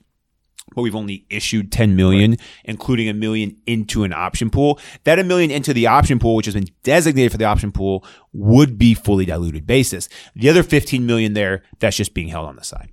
But 0.75 0.81
we've 0.81 0.95
only 0.95 1.25
issued 1.29 1.71
10 1.71 1.95
million, 1.95 2.37
including 2.65 3.09
a 3.09 3.13
million 3.13 3.57
into 3.65 4.03
an 4.03 4.13
option 4.13 4.49
pool. 4.49 4.79
That 5.05 5.17
a 5.17 5.23
million 5.23 5.49
into 5.49 5.73
the 5.73 5.87
option 5.87 6.19
pool, 6.19 6.35
which 6.35 6.45
has 6.45 6.55
been 6.55 6.67
designated 6.83 7.31
for 7.31 7.37
the 7.37 7.45
option 7.45 7.71
pool, 7.71 8.05
would 8.33 8.77
be 8.77 8.93
fully 8.93 9.25
diluted 9.25 9.65
basis. 9.65 10.09
The 10.35 10.49
other 10.49 10.63
15 10.63 11.05
million 11.05 11.33
there, 11.33 11.63
that's 11.79 11.97
just 11.97 12.13
being 12.13 12.27
held 12.27 12.47
on 12.47 12.55
the 12.55 12.63
side. 12.63 12.89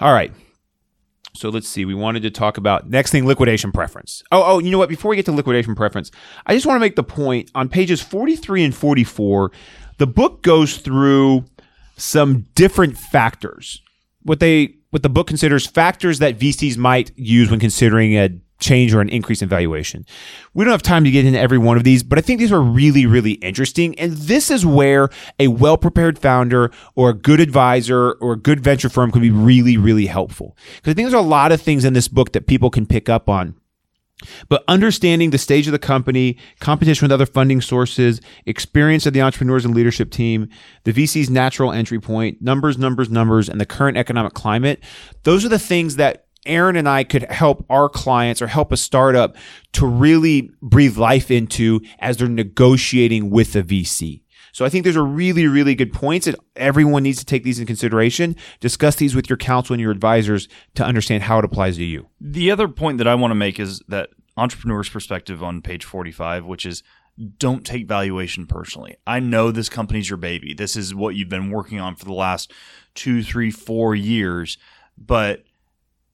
All 0.00 0.12
right. 0.12 0.32
So 1.36 1.48
let's 1.48 1.68
see. 1.68 1.84
We 1.84 1.94
wanted 1.94 2.22
to 2.22 2.30
talk 2.30 2.58
about 2.58 2.88
next 2.88 3.10
thing 3.10 3.26
liquidation 3.26 3.72
preference. 3.72 4.22
Oh, 4.30 4.42
oh, 4.44 4.58
you 4.60 4.70
know 4.70 4.78
what? 4.78 4.88
Before 4.88 5.08
we 5.08 5.16
get 5.16 5.24
to 5.26 5.32
liquidation 5.32 5.74
preference, 5.74 6.10
I 6.46 6.54
just 6.54 6.64
want 6.64 6.76
to 6.76 6.80
make 6.80 6.96
the 6.96 7.02
point 7.02 7.50
on 7.54 7.68
pages 7.68 8.00
43 8.00 8.64
and 8.64 8.74
44, 8.74 9.50
the 9.98 10.06
book 10.06 10.42
goes 10.42 10.76
through 10.76 11.44
some 11.96 12.46
different 12.54 12.96
factors. 12.96 13.82
What 14.22 14.40
they 14.40 14.76
what 14.94 15.02
the 15.02 15.08
book 15.08 15.26
considers 15.26 15.66
factors 15.66 16.20
that 16.20 16.38
VCs 16.38 16.78
might 16.78 17.10
use 17.16 17.50
when 17.50 17.58
considering 17.58 18.16
a 18.16 18.30
change 18.60 18.94
or 18.94 19.00
an 19.00 19.08
increase 19.08 19.42
in 19.42 19.48
valuation. 19.48 20.06
We 20.54 20.64
don't 20.64 20.70
have 20.70 20.82
time 20.82 21.02
to 21.02 21.10
get 21.10 21.24
into 21.24 21.36
every 21.36 21.58
one 21.58 21.76
of 21.76 21.82
these, 21.82 22.04
but 22.04 22.16
I 22.16 22.22
think 22.22 22.38
these 22.38 22.52
are 22.52 22.62
really, 22.62 23.04
really 23.04 23.32
interesting. 23.32 23.98
And 23.98 24.12
this 24.12 24.52
is 24.52 24.64
where 24.64 25.08
a 25.40 25.48
well 25.48 25.76
prepared 25.76 26.16
founder 26.16 26.70
or 26.94 27.10
a 27.10 27.12
good 27.12 27.40
advisor 27.40 28.12
or 28.12 28.34
a 28.34 28.36
good 28.36 28.60
venture 28.60 28.88
firm 28.88 29.10
can 29.10 29.20
be 29.20 29.32
really, 29.32 29.76
really 29.76 30.06
helpful. 30.06 30.56
Because 30.76 30.92
I 30.92 30.94
think 30.94 31.10
there's 31.10 31.20
a 31.24 31.26
lot 31.26 31.50
of 31.50 31.60
things 31.60 31.84
in 31.84 31.92
this 31.92 32.06
book 32.06 32.30
that 32.30 32.46
people 32.46 32.70
can 32.70 32.86
pick 32.86 33.08
up 33.08 33.28
on. 33.28 33.56
But 34.48 34.64
understanding 34.68 35.30
the 35.30 35.38
stage 35.38 35.66
of 35.66 35.72
the 35.72 35.78
company, 35.78 36.38
competition 36.60 37.04
with 37.04 37.12
other 37.12 37.26
funding 37.26 37.60
sources, 37.60 38.20
experience 38.46 39.06
of 39.06 39.12
the 39.12 39.22
entrepreneurs 39.22 39.64
and 39.64 39.74
leadership 39.74 40.10
team, 40.10 40.48
the 40.84 40.92
VC's 40.92 41.28
natural 41.28 41.72
entry 41.72 42.00
point, 42.00 42.40
numbers, 42.40 42.78
numbers, 42.78 43.10
numbers, 43.10 43.48
and 43.48 43.60
the 43.60 43.66
current 43.66 43.96
economic 43.96 44.32
climate, 44.34 44.82
those 45.24 45.44
are 45.44 45.48
the 45.48 45.58
things 45.58 45.96
that 45.96 46.26
Aaron 46.46 46.76
and 46.76 46.88
I 46.88 47.04
could 47.04 47.22
help 47.24 47.64
our 47.70 47.88
clients 47.88 48.42
or 48.42 48.46
help 48.46 48.70
a 48.70 48.76
startup 48.76 49.36
to 49.72 49.86
really 49.86 50.50
breathe 50.60 50.96
life 50.96 51.30
into 51.30 51.80
as 51.98 52.18
they're 52.18 52.28
negotiating 52.28 53.30
with 53.30 53.56
a 53.56 53.62
VC. 53.62 54.23
So 54.54 54.64
I 54.64 54.68
think 54.68 54.84
those 54.84 54.96
are 54.96 55.04
really, 55.04 55.48
really 55.48 55.74
good 55.74 55.92
points 55.92 56.26
that 56.26 56.36
everyone 56.54 57.02
needs 57.02 57.18
to 57.18 57.24
take 57.24 57.42
these 57.42 57.58
in 57.58 57.66
consideration. 57.66 58.36
Discuss 58.60 58.94
these 58.94 59.12
with 59.12 59.28
your 59.28 59.36
counsel 59.36 59.74
and 59.74 59.80
your 59.80 59.90
advisors 59.90 60.46
to 60.76 60.84
understand 60.84 61.24
how 61.24 61.40
it 61.40 61.44
applies 61.44 61.74
to 61.78 61.84
you. 61.84 62.06
The 62.20 62.52
other 62.52 62.68
point 62.68 62.98
that 62.98 63.08
I 63.08 63.16
want 63.16 63.32
to 63.32 63.34
make 63.34 63.58
is 63.58 63.82
that 63.88 64.10
entrepreneur's 64.36 64.88
perspective 64.88 65.42
on 65.42 65.60
page 65.60 65.84
45, 65.84 66.46
which 66.46 66.64
is 66.66 66.84
don't 67.36 67.66
take 67.66 67.88
valuation 67.88 68.46
personally. 68.46 68.96
I 69.04 69.18
know 69.18 69.50
this 69.50 69.68
company's 69.68 70.08
your 70.08 70.18
baby. 70.18 70.54
This 70.54 70.76
is 70.76 70.94
what 70.94 71.16
you've 71.16 71.28
been 71.28 71.50
working 71.50 71.80
on 71.80 71.96
for 71.96 72.04
the 72.04 72.12
last 72.12 72.52
two, 72.94 73.24
three, 73.24 73.50
four 73.50 73.96
years. 73.96 74.56
But 74.96 75.42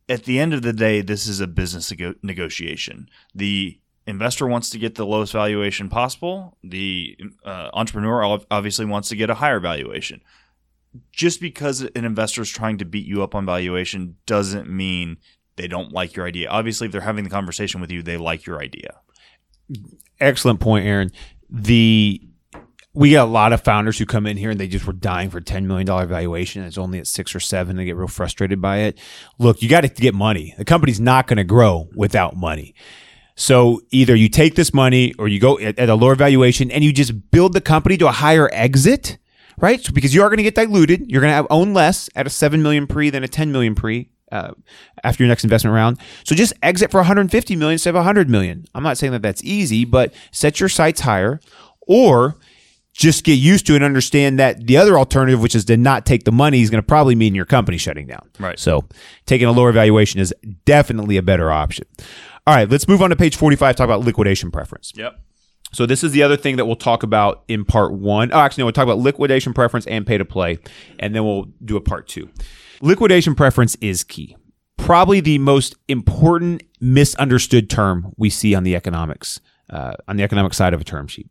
at 0.09 0.25
the 0.25 0.39
end 0.39 0.55
of 0.55 0.63
the 0.63 0.73
day, 0.73 1.03
this 1.03 1.27
is 1.27 1.41
a 1.41 1.47
business 1.47 1.93
negotiation. 2.23 3.11
The 3.35 3.79
investor 4.11 4.47
wants 4.47 4.71
to 4.71 4.79
get 4.79 4.95
the 4.97 5.07
lowest 5.07 5.33
valuation 5.33 5.89
possible. 5.89 6.59
The 6.63 7.17
uh, 7.45 7.71
entrepreneur 7.73 8.41
obviously 8.51 8.85
wants 8.85 9.09
to 9.09 9.17
get 9.17 9.31
a 9.31 9.35
higher 9.35 9.61
valuation. 9.61 10.21
Just 11.13 11.41
because 11.41 11.83
an 11.83 12.05
investor 12.05 12.43
is 12.43 12.51
trying 12.51 12.79
to 12.79 12.85
beat 12.85 13.07
you 13.07 13.23
up 13.23 13.35
on 13.35 13.47
valuation 13.47 14.17
doesn't 14.27 14.69
mean 14.69 15.17
they 15.57 15.69
don't 15.69 15.93
like 15.93 16.17
your 16.17 16.27
idea. 16.27 16.49
Obviously, 16.49 16.87
if 16.87 16.93
they're 16.93 17.01
having 17.01 17.25
the 17.25 17.31
conversation 17.31 17.81
with 17.81 17.91
you, 17.91 18.03
they 18.03 18.17
like 18.17 18.45
your 18.47 18.61
idea. 18.61 19.01
excellent 20.21 20.61
point, 20.61 20.87
Aaron. 20.87 21.11
The 21.49 22.21
we 22.93 23.11
get 23.11 23.23
a 23.23 23.27
lot 23.27 23.53
of 23.53 23.63
founders 23.63 23.99
who 23.99 24.07
come 24.07 24.27
in 24.27 24.37
here 24.37 24.51
and 24.51 24.59
they 24.59 24.67
just 24.67 24.87
were 24.87 24.93
dying 24.93 25.31
for 25.31 25.41
ten 25.41 25.67
million 25.67 25.87
dollar 25.87 26.07
valuation. 26.07 26.65
It's 26.65 26.79
only 26.79 26.99
at 26.99 27.07
six 27.07 27.35
or 27.35 27.41
seven. 27.41 27.77
They 27.77 27.85
get 27.85 27.97
real 27.97 28.09
frustrated 28.09 28.61
by 28.61 28.79
it. 28.79 28.99
Look, 29.39 29.63
you 29.63 29.69
got 29.69 29.83
to 29.83 29.89
get 29.89 30.15
money. 30.15 30.55
The 30.59 30.65
company's 30.65 31.01
not 31.01 31.27
going 31.27 31.37
to 31.37 31.45
grow 31.45 31.89
without 31.95 32.37
money. 32.37 32.75
So 33.41 33.81
either 33.91 34.15
you 34.15 34.29
take 34.29 34.55
this 34.55 34.75
money 34.75 35.15
or 35.19 35.27
you 35.27 35.41
go 35.41 35.59
at, 35.59 35.79
at 35.79 35.89
a 35.89 35.95
lower 35.95 36.15
valuation 36.15 36.71
and 36.71 36.85
you 36.85 36.93
just 36.93 37.31
build 37.31 37.55
the 37.55 37.63
company 37.63 37.97
to 37.97 38.07
a 38.07 38.13
higher 38.13 38.51
exit, 38.53 39.17
right? 39.57 39.83
So 39.83 39.95
because 39.95 40.15
you 40.15 40.23
are 40.23 40.29
going 40.29 40.37
to 40.37 40.43
get 40.43 40.55
diluted, 40.55 41.11
you're 41.11 41.23
going 41.23 41.43
to 41.43 41.51
own 41.51 41.73
less 41.73 42.11
at 42.15 42.27
a 42.27 42.31
seven 42.31 42.63
million 42.63 42.87
pre 42.87 43.09
than 43.09 43.25
a 43.25 43.29
ten 43.29 43.51
million 43.51 43.75
pre 43.75 44.11
uh, 44.31 44.53
after 45.03 45.23
your 45.23 45.29
next 45.29 45.43
investment 45.43 45.75
round. 45.75 45.99
So 46.23 46.35
just 46.35 46.53
exit 46.63 46.91
for 46.91 46.99
150 46.99 47.57
million 47.57 47.73
instead 47.73 47.91
of 47.91 47.97
100 47.97 48.29
million. 48.29 48.67
I'm 48.75 48.83
not 48.83 48.99
saying 48.99 49.13
that 49.13 49.23
that's 49.23 49.43
easy, 49.43 49.87
but 49.87 50.13
set 50.33 50.61
your 50.61 50.69
sights 50.69 51.01
higher, 51.01 51.41
or 51.81 52.37
just 52.93 53.25
get 53.25 53.39
used 53.39 53.67
to 53.69 53.73
it 53.73 53.77
and 53.77 53.85
understand 53.87 54.39
that 54.39 54.67
the 54.67 54.77
other 54.77 54.99
alternative, 54.99 55.41
which 55.41 55.55
is 55.55 55.65
to 55.65 55.79
not 55.79 56.05
take 56.05 56.25
the 56.25 56.33
money, 56.33 56.61
is 56.61 56.69
going 56.69 56.83
to 56.83 56.87
probably 56.87 57.15
mean 57.15 57.35
your 57.35 57.47
company 57.47 57.79
shutting 57.79 58.07
down. 58.07 58.29
Right. 58.39 58.59
So 58.59 58.85
taking 59.25 59.49
a 59.49 59.53
lower 59.53 59.73
valuation 59.73 60.21
is 60.21 60.35
definitely 60.67 61.17
a 61.17 61.23
better 61.23 61.51
option. 61.51 61.87
All 62.51 62.57
right, 62.57 62.69
let's 62.69 62.89
move 62.89 63.01
on 63.01 63.11
to 63.11 63.17
page 63.17 63.37
45. 63.37 63.77
Talk 63.77 63.85
about 63.85 64.01
liquidation 64.01 64.51
preference. 64.51 64.93
Yep. 64.97 65.21
So 65.73 65.87
this 65.87 66.03
is 66.03 66.11
the 66.11 66.25
other 66.25 66.37
thing 66.37 66.57
that 66.57 66.67
we'll 66.67 66.75
talk 66.75 67.05
about 67.05 67.45
in 67.47 67.65
part 67.65 67.93
one. 67.93 68.33
Oh, 68.33 68.41
actually, 68.41 68.63
no, 68.63 68.67
we'll 68.67 68.73
talk 68.73 68.83
about 68.83 68.99
liquidation 68.99 69.55
preference 69.55 69.87
and 69.87 70.05
pay 70.05 70.19
to 70.19 70.25
play, 70.25 70.59
and 70.99 71.15
then 71.15 71.25
we'll 71.25 71.45
do 71.65 71.77
a 71.77 71.81
part 71.81 72.09
two. 72.09 72.29
Liquidation 72.81 73.37
preference 73.37 73.77
is 73.77 74.03
key. 74.03 74.37
Probably 74.79 75.21
the 75.21 75.39
most 75.39 75.77
important 75.87 76.65
misunderstood 76.81 77.71
term 77.71 78.13
we 78.17 78.31
see 78.31 78.57
on 78.57 78.65
the 78.65 78.75
economics, 78.75 79.41
uh, 79.73 79.93
on 80.09 80.17
the 80.17 80.25
economic 80.25 80.53
side 80.53 80.75
of 80.75 80.81
a 80.81 80.85
term 80.85 81.07
sheet. 81.07 81.31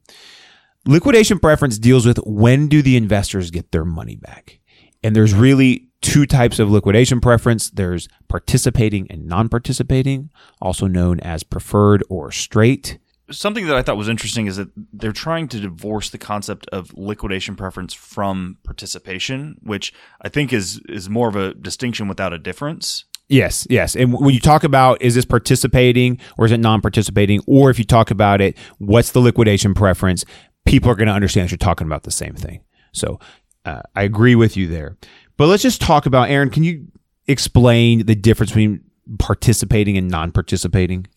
Liquidation 0.86 1.38
preference 1.38 1.78
deals 1.78 2.06
with 2.06 2.18
when 2.26 2.70
do 2.70 2.82
the 2.82 2.96
investors 2.96 3.52
get 3.52 3.74
their 3.74 3.84
money 3.84 4.16
back? 4.16 4.62
And 5.04 5.14
there's 5.14 5.34
really 5.34 5.88
two 6.01 6.25
types 6.25 6.60
of 6.60 6.70
liquidation 6.70 7.20
preference. 7.20 7.70
There's 7.70 8.08
participating 8.27 9.08
and 9.10 9.25
non-participating, 9.25 10.29
also 10.62 10.88
known 10.88 11.20
as 11.20 11.44
preferred 11.44 12.03
or 12.10 12.32
straight. 12.32 13.00
Something 13.32 13.68
that 13.68 13.75
I 13.75 13.84
thought 13.84 13.98
was 13.98 14.10
interesting 14.10 14.48
is 14.48 14.58
that 14.58 14.70
they're 14.91 15.12
trying 15.12 15.48
to 15.50 15.60
divorce 15.60 16.10
the 16.10 16.18
concept 16.18 16.68
of 16.72 16.91
liquidation 16.96 17.56
preference 17.56 17.94
from 17.94 18.58
participation, 18.63 19.58
which 19.62 19.94
I 20.22 20.29
think 20.29 20.51
is 20.51 20.82
is 20.89 21.10
more 21.10 21.29
of 21.29 21.36
a 21.36 21.53
distinction 21.53 22.08
without 22.08 22.34
a 22.34 22.39
difference. 22.39 23.06
Yes, 23.27 23.68
yes. 23.70 23.96
And 23.96 24.12
when 24.13 24.34
you 24.34 24.39
talk 24.39 24.63
about 24.63 25.00
is 25.03 25.13
this 25.13 25.25
participating 25.25 26.20
or 26.39 26.46
is 26.46 26.51
it 26.51 26.60
non-participating, 26.60 27.41
or 27.46 27.70
if 27.70 27.77
you 27.77 27.86
talk 27.86 28.10
about 28.10 28.41
it, 28.41 28.58
what's 28.79 29.12
the 29.12 29.20
liquidation 29.20 29.75
preference? 29.75 30.25
People 30.65 30.89
are 30.89 30.96
going 30.96 31.08
to 31.08 31.13
understand 31.13 31.46
that 31.46 31.51
you're 31.51 31.60
talking 31.60 31.86
about 31.86 32.03
the 32.03 32.12
same 32.12 32.34
thing. 32.34 32.62
So 32.91 33.20
uh, 33.65 33.84
I 33.96 34.01
agree 34.01 34.34
with 34.34 34.58
you 34.58 34.68
there. 34.68 34.98
But 35.39 35.48
let's 35.48 35.63
just 35.63 35.79
talk 35.79 36.05
about 36.05 36.29
Aaron. 36.29 36.50
Can 36.50 36.65
you 36.65 36.86
explain 37.25 38.05
the 38.05 38.13
difference 38.13 38.51
between 38.51 38.84
participating 39.19 39.98
and 39.98 40.10
non-participating? 40.10 41.08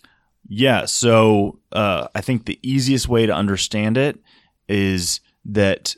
Yeah. 0.47 0.85
So 0.85 1.59
uh, 1.73 2.07
I 2.15 2.21
think 2.21 2.47
the 2.47 2.61
easiest 2.63 3.09
way 3.09 3.27
to 3.27 3.35
understand 3.35 3.99
it 3.99 4.21
is 4.69 5.19
that 5.45 5.97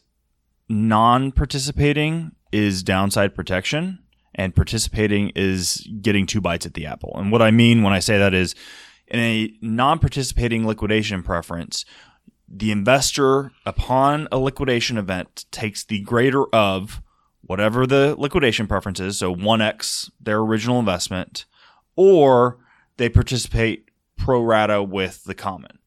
non 0.70 1.32
participating 1.32 2.32
is 2.50 2.82
downside 2.82 3.34
protection 3.34 3.98
and 4.34 4.56
participating 4.56 5.30
is 5.36 5.86
getting 6.00 6.24
two 6.24 6.40
bites 6.40 6.64
at 6.64 6.72
the 6.72 6.86
apple. 6.86 7.12
And 7.16 7.30
what 7.30 7.42
I 7.42 7.50
mean 7.50 7.82
when 7.82 7.92
I 7.92 7.98
say 7.98 8.16
that 8.16 8.32
is 8.32 8.54
in 9.06 9.20
a 9.20 9.52
non 9.60 9.98
participating 9.98 10.66
liquidation 10.66 11.22
preference, 11.22 11.84
the 12.48 12.72
investor, 12.72 13.52
upon 13.66 14.28
a 14.32 14.38
liquidation 14.38 14.96
event, 14.96 15.44
takes 15.50 15.84
the 15.84 16.00
greater 16.00 16.46
of 16.54 17.02
whatever 17.46 17.86
the 17.86 18.14
liquidation 18.18 18.66
preference 18.66 19.00
is, 19.00 19.18
so 19.18 19.34
1x 19.34 20.10
their 20.20 20.38
original 20.38 20.78
investment, 20.78 21.44
or 21.96 22.58
they 22.96 23.08
participate 23.08 23.90
pro 24.16 24.42
rata 24.42 24.82
with 24.82 25.24
the 25.24 25.34
common. 25.34 25.78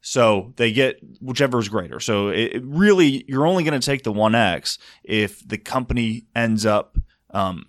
So 0.00 0.52
they 0.56 0.72
get 0.72 1.00
whichever 1.20 1.58
is 1.58 1.68
greater. 1.68 2.00
So 2.00 2.28
it, 2.28 2.62
really, 2.64 3.24
you're 3.28 3.46
only 3.46 3.64
going 3.64 3.78
to 3.78 3.84
take 3.84 4.04
the 4.04 4.12
1x 4.12 4.78
if 5.04 5.46
the 5.46 5.58
company 5.58 6.26
ends 6.34 6.64
up 6.64 6.96
um, 7.30 7.66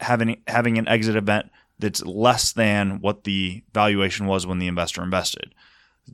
having 0.00 0.42
having 0.46 0.78
an 0.78 0.88
exit 0.88 1.16
event 1.16 1.50
that's 1.78 2.04
less 2.04 2.52
than 2.52 3.00
what 3.00 3.24
the 3.24 3.62
valuation 3.72 4.26
was 4.26 4.46
when 4.46 4.58
the 4.58 4.66
investor 4.66 5.02
invested. 5.02 5.54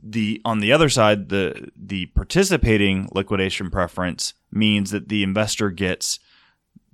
The 0.01 0.41
on 0.43 0.59
the 0.59 0.73
other 0.73 0.89
side, 0.89 1.29
the 1.29 1.69
the 1.75 2.07
participating 2.07 3.07
liquidation 3.13 3.69
preference 3.69 4.33
means 4.51 4.91
that 4.91 5.07
the 5.07 5.23
investor 5.23 5.69
gets 5.69 6.19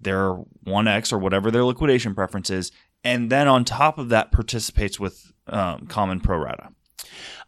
their 0.02 0.36
1x 0.66 1.14
or 1.14 1.18
whatever 1.18 1.52
their 1.52 1.64
liquidation 1.64 2.16
preference 2.16 2.50
is, 2.50 2.72
and 3.04 3.30
then 3.30 3.48
on 3.48 3.66
top 3.66 3.98
of 3.98 4.10
that 4.10 4.32
participates 4.32 5.00
with 5.00 5.32
um, 5.48 5.88
common 5.88 6.20
pro 6.20 6.38
rata. 6.38 6.70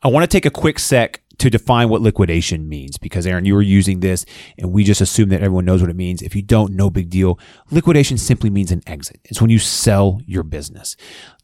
I 0.04 0.08
want 0.08 0.24
to 0.24 0.28
take 0.28 0.46
a 0.46 0.52
quick 0.52 0.80
sec 0.80 1.22
to 1.38 1.50
define 1.50 1.90
what 1.90 2.02
liquidation 2.02 2.70
means 2.70 2.98
because 2.98 3.26
Aaron, 3.26 3.46
you 3.46 3.56
were 3.56 3.62
using 3.62 4.00
this 4.00 4.26
and 4.58 4.72
we 4.72 4.84
just 4.84 5.02
assume 5.02 5.30
that 5.30 5.42
everyone 5.42 5.66
knows 5.66 5.82
what 5.82 5.90
it 5.90 5.96
means. 5.96 6.22
If 6.22 6.36
you 6.36 6.42
don't, 6.42 6.74
no 6.74 6.90
big 6.90 7.10
deal. 7.10 7.40
Liquidation 7.72 8.18
simply 8.18 8.50
means 8.50 8.72
an 8.72 8.82
exit. 8.86 9.20
It's 9.26 9.42
when 9.42 9.50
you 9.50 9.60
sell 9.60 10.22
your 10.26 10.44
business. 10.44 10.96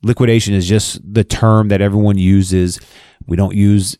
Liquidation 0.03 0.53
is 0.53 0.67
just 0.67 1.01
the 1.03 1.23
term 1.23 1.69
that 1.69 1.81
everyone 1.81 2.17
uses. 2.17 2.79
We 3.25 3.37
don't 3.37 3.55
use 3.55 3.97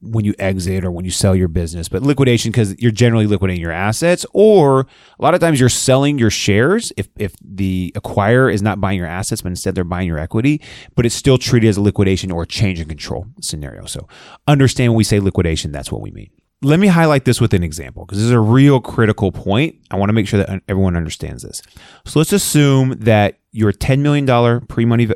when 0.00 0.24
you 0.24 0.34
exit 0.38 0.84
or 0.84 0.90
when 0.90 1.04
you 1.04 1.10
sell 1.10 1.34
your 1.34 1.48
business, 1.48 1.88
but 1.88 2.02
liquidation 2.02 2.52
because 2.52 2.78
you're 2.78 2.92
generally 2.92 3.26
liquidating 3.26 3.60
your 3.60 3.72
assets, 3.72 4.24
or 4.32 4.80
a 4.80 5.22
lot 5.22 5.34
of 5.34 5.40
times 5.40 5.58
you're 5.58 5.68
selling 5.68 6.18
your 6.18 6.30
shares 6.30 6.92
if, 6.96 7.08
if 7.18 7.34
the 7.42 7.92
acquirer 7.96 8.52
is 8.52 8.62
not 8.62 8.80
buying 8.80 8.96
your 8.96 9.06
assets, 9.06 9.42
but 9.42 9.48
instead 9.48 9.74
they're 9.74 9.84
buying 9.84 10.06
your 10.06 10.18
equity, 10.18 10.60
but 10.94 11.04
it's 11.04 11.14
still 11.14 11.38
treated 11.38 11.68
as 11.68 11.76
a 11.76 11.80
liquidation 11.80 12.30
or 12.30 12.42
a 12.42 12.46
change 12.46 12.80
in 12.80 12.86
control 12.88 13.26
scenario. 13.40 13.86
So 13.86 14.06
understand 14.46 14.92
when 14.92 14.98
we 14.98 15.04
say 15.04 15.18
liquidation, 15.18 15.72
that's 15.72 15.90
what 15.90 16.00
we 16.00 16.10
mean. 16.12 16.30
Let 16.62 16.80
me 16.80 16.88
highlight 16.88 17.24
this 17.24 17.40
with 17.40 17.54
an 17.54 17.62
example 17.62 18.04
because 18.04 18.18
this 18.18 18.26
is 18.26 18.32
a 18.32 18.40
real 18.40 18.80
critical 18.80 19.30
point. 19.30 19.76
I 19.90 19.96
want 19.96 20.08
to 20.08 20.12
make 20.12 20.26
sure 20.26 20.42
that 20.42 20.62
everyone 20.68 20.96
understands 20.96 21.42
this. 21.42 21.62
So 22.04 22.18
let's 22.18 22.32
assume 22.32 22.98
that 23.00 23.38
you're 23.52 23.70
a 23.70 23.74
$10 23.74 24.00
million 24.00 24.60
pre 24.66 24.84
money 24.84 25.08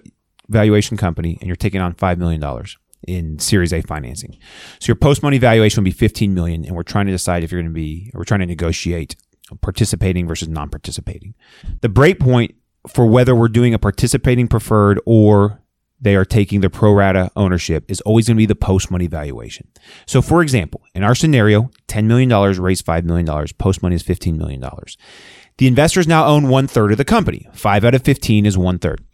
valuation 0.49 0.97
company 0.97 1.39
and 1.41 1.49
you're 1.49 1.57
taking 1.57 1.81
on 1.81 1.95
$5 1.95 2.19
million 2.19 2.41
in 3.07 3.39
Series 3.39 3.73
A 3.73 3.83
financing. 3.83 4.39
So 4.79 4.89
your 4.89 4.97
post 4.97 5.23
money 5.23 5.39
valuation 5.39 5.83
would 5.83 5.91
be 5.91 5.91
15 5.91 6.33
million, 6.35 6.65
and 6.65 6.75
we're 6.75 6.83
trying 6.83 7.07
to 7.07 7.13
decide 7.13 7.45
if 7.45 7.53
you're 7.53 7.61
going 7.61 7.73
to 7.73 7.75
be, 7.75 8.11
we're 8.15 8.25
trying 8.25 8.41
to 8.41 8.47
negotiate 8.47 9.17
participating 9.61 10.27
versus 10.27 10.49
non-participating. 10.49 11.35
The 11.81 11.89
break 11.89 12.19
point 12.19 12.55
for 12.89 13.07
whether 13.07 13.35
we're 13.35 13.49
doing 13.49 13.75
a 13.75 13.79
participating 13.79 14.49
preferred 14.49 15.01
or 15.07 15.61
they 16.01 16.17
are 16.17 16.25
taking 16.25 16.61
the 16.61 16.71
pro 16.71 16.93
rata 16.93 17.31
ownership 17.37 17.85
is 17.89 18.01
always 18.01 18.27
going 18.27 18.37
to 18.37 18.39
be 18.39 18.47
the 18.47 18.57
post 18.57 18.91
money 18.91 19.07
valuation. 19.07 19.69
So, 20.05 20.21
for 20.21 20.43
example, 20.43 20.83
in 20.95 21.05
our 21.05 21.15
scenario, 21.15 21.71
$10 21.87 22.07
million 22.07 22.29
raised 22.61 22.85
$5 22.85 23.05
million, 23.05 23.47
post 23.59 23.83
money 23.83 23.95
is 23.95 24.03
$15 24.03 24.37
million. 24.37 24.65
The 25.59 25.67
investors 25.69 26.09
now 26.09 26.27
own 26.27 26.49
one 26.49 26.67
third 26.67 26.91
of 26.91 26.99
the 26.99 27.05
company. 27.05 27.49
Five 27.53 27.85
out 27.85 27.95
of 27.95 28.03
15 28.03 28.47
is 28.47 28.59
one 28.59 28.81
third. 28.81 29.05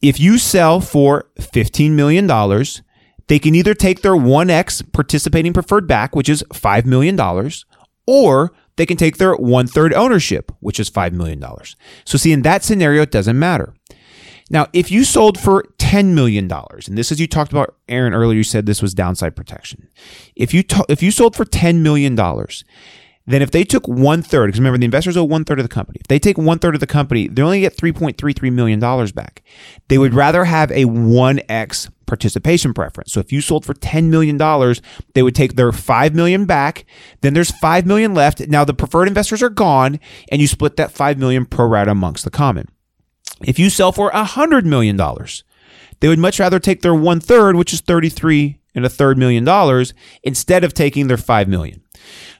If 0.00 0.18
you 0.18 0.38
sell 0.38 0.80
for 0.80 1.26
$15 1.38 1.90
million, 1.90 2.26
they 3.30 3.38
can 3.38 3.54
either 3.54 3.74
take 3.74 4.02
their 4.02 4.14
1x 4.14 4.92
participating 4.92 5.52
preferred 5.52 5.86
back, 5.86 6.16
which 6.16 6.28
is 6.28 6.42
$5 6.52 6.84
million, 6.84 7.16
or 8.04 8.52
they 8.74 8.84
can 8.84 8.96
take 8.96 9.18
their 9.18 9.36
one 9.36 9.68
third 9.68 9.94
ownership, 9.94 10.50
which 10.58 10.80
is 10.80 10.90
$5 10.90 11.12
million. 11.12 11.40
So, 12.04 12.18
see, 12.18 12.32
in 12.32 12.42
that 12.42 12.64
scenario, 12.64 13.02
it 13.02 13.12
doesn't 13.12 13.38
matter. 13.38 13.72
Now, 14.50 14.66
if 14.72 14.90
you 14.90 15.04
sold 15.04 15.38
for 15.38 15.62
$10 15.78 16.06
million, 16.06 16.50
and 16.50 16.98
this 16.98 17.12
is 17.12 17.20
you 17.20 17.28
talked 17.28 17.52
about, 17.52 17.76
Aaron, 17.88 18.14
earlier, 18.14 18.36
you 18.36 18.42
said 18.42 18.66
this 18.66 18.82
was 18.82 18.94
downside 18.94 19.36
protection. 19.36 19.88
If 20.34 20.52
you, 20.52 20.64
if 20.88 21.00
you 21.00 21.12
sold 21.12 21.36
for 21.36 21.44
$10 21.44 21.82
million, 21.82 22.16
then 23.26 23.42
if 23.42 23.52
they 23.52 23.62
took 23.62 23.86
one 23.86 24.22
third, 24.22 24.46
because 24.46 24.58
remember 24.58 24.78
the 24.78 24.86
investors 24.86 25.16
owe 25.16 25.22
one 25.22 25.44
third 25.44 25.60
of 25.60 25.64
the 25.64 25.72
company. 25.72 25.98
If 26.00 26.08
they 26.08 26.18
take 26.18 26.36
one 26.36 26.58
third 26.58 26.74
of 26.74 26.80
the 26.80 26.86
company, 26.88 27.28
they 27.28 27.42
only 27.42 27.60
get 27.60 27.76
three 27.76 27.92
point 27.92 28.18
three 28.18 28.32
three 28.32 28.50
million 28.50 28.80
dollars 28.80 29.12
back. 29.12 29.44
They 29.86 29.98
would 29.98 30.14
rather 30.14 30.44
have 30.44 30.72
a 30.72 30.86
one 30.86 31.40
x 31.48 31.88
participation 32.10 32.74
preference. 32.74 33.12
So 33.12 33.20
if 33.20 33.32
you 33.32 33.40
sold 33.40 33.64
for 33.64 33.72
ten 33.72 34.10
million 34.10 34.36
dollars, 34.36 34.82
they 35.14 35.22
would 35.22 35.34
take 35.34 35.54
their 35.54 35.72
five 35.72 36.14
million 36.14 36.44
back. 36.44 36.84
Then 37.22 37.32
there's 37.32 37.56
five 37.58 37.86
million 37.86 38.12
left. 38.12 38.46
Now 38.48 38.64
the 38.64 38.74
preferred 38.74 39.08
investors 39.08 39.42
are 39.42 39.48
gone, 39.48 40.00
and 40.30 40.42
you 40.42 40.48
split 40.48 40.76
that 40.76 40.90
five 40.90 41.18
million 41.18 41.46
pro 41.46 41.66
rata 41.66 41.92
amongst 41.92 42.24
the 42.24 42.30
common. 42.30 42.68
If 43.42 43.58
you 43.58 43.70
sell 43.70 43.92
for 43.92 44.10
a 44.10 44.24
hundred 44.24 44.66
million 44.66 44.96
dollars, 44.96 45.44
they 46.00 46.08
would 46.08 46.18
much 46.18 46.40
rather 46.40 46.58
take 46.58 46.82
their 46.82 46.94
one 46.94 47.20
third, 47.20 47.56
which 47.56 47.72
is 47.72 47.80
thirty 47.80 48.10
three 48.10 48.58
and 48.74 48.84
a 48.84 48.90
third 48.90 49.16
million 49.16 49.44
dollars, 49.44 49.94
instead 50.22 50.64
of 50.64 50.74
taking 50.74 51.06
their 51.06 51.16
five 51.16 51.48
million. 51.48 51.80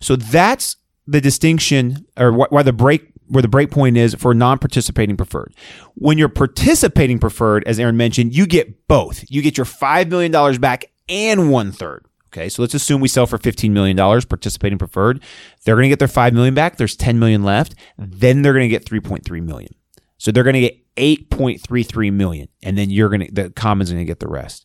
So 0.01 0.17
that's 0.17 0.77
the 1.07 1.21
distinction 1.21 2.07
or 2.19 2.33
why 2.33 2.63
the 2.63 2.73
break 2.73 3.10
where 3.31 3.43
the 3.43 3.49
break 3.49 3.71
point 3.71 3.97
is 3.97 4.15
for 4.15 4.35
non-participating 4.35 5.17
preferred. 5.17 5.55
When 5.95 6.19
you're 6.19 6.29
participating 6.29 7.19
preferred, 7.19 7.65
as 7.67 7.79
Aaron 7.79 7.97
mentioned, 7.97 8.35
you 8.35 8.47
get 8.47 8.89
both. 8.89 9.25
You 9.31 9.41
get 9.41 9.57
your 9.57 9.65
five 9.65 10.09
million 10.09 10.33
dollars 10.33 10.59
back 10.59 10.87
and 11.09 11.51
one 11.51 11.73
third. 11.73 12.05
Okay, 12.33 12.49
so 12.49 12.63
let's 12.63 12.75
assume 12.75 13.01
we 13.01 13.09
sell 13.09 13.27
for 13.27 13.39
$15 13.39 13.73
million 13.73 13.97
participating 13.97 14.79
preferred. 14.79 15.21
They're 15.65 15.75
going 15.75 15.87
to 15.87 15.89
get 15.89 15.99
their 15.99 16.07
5 16.07 16.33
million 16.33 16.55
back. 16.55 16.77
There's 16.77 16.95
10 16.95 17.19
million 17.19 17.43
left. 17.43 17.75
Then 17.99 18.43
they're 18.43 18.53
going 18.53 18.63
to 18.63 18.69
get 18.69 18.85
3.3 18.85 19.43
million. 19.43 19.75
So 20.17 20.31
they're 20.31 20.45
going 20.45 20.55
to 20.55 20.61
get 20.61 20.79
8.33 20.97 22.13
million. 22.13 22.47
And 22.63 22.79
then 22.79 22.89
you're 22.89 23.09
going 23.09 23.27
to, 23.27 23.33
the 23.33 23.51
common's 23.51 23.91
going 23.91 23.99
to 24.01 24.09
get 24.09 24.21
the 24.21 24.29
rest. 24.29 24.65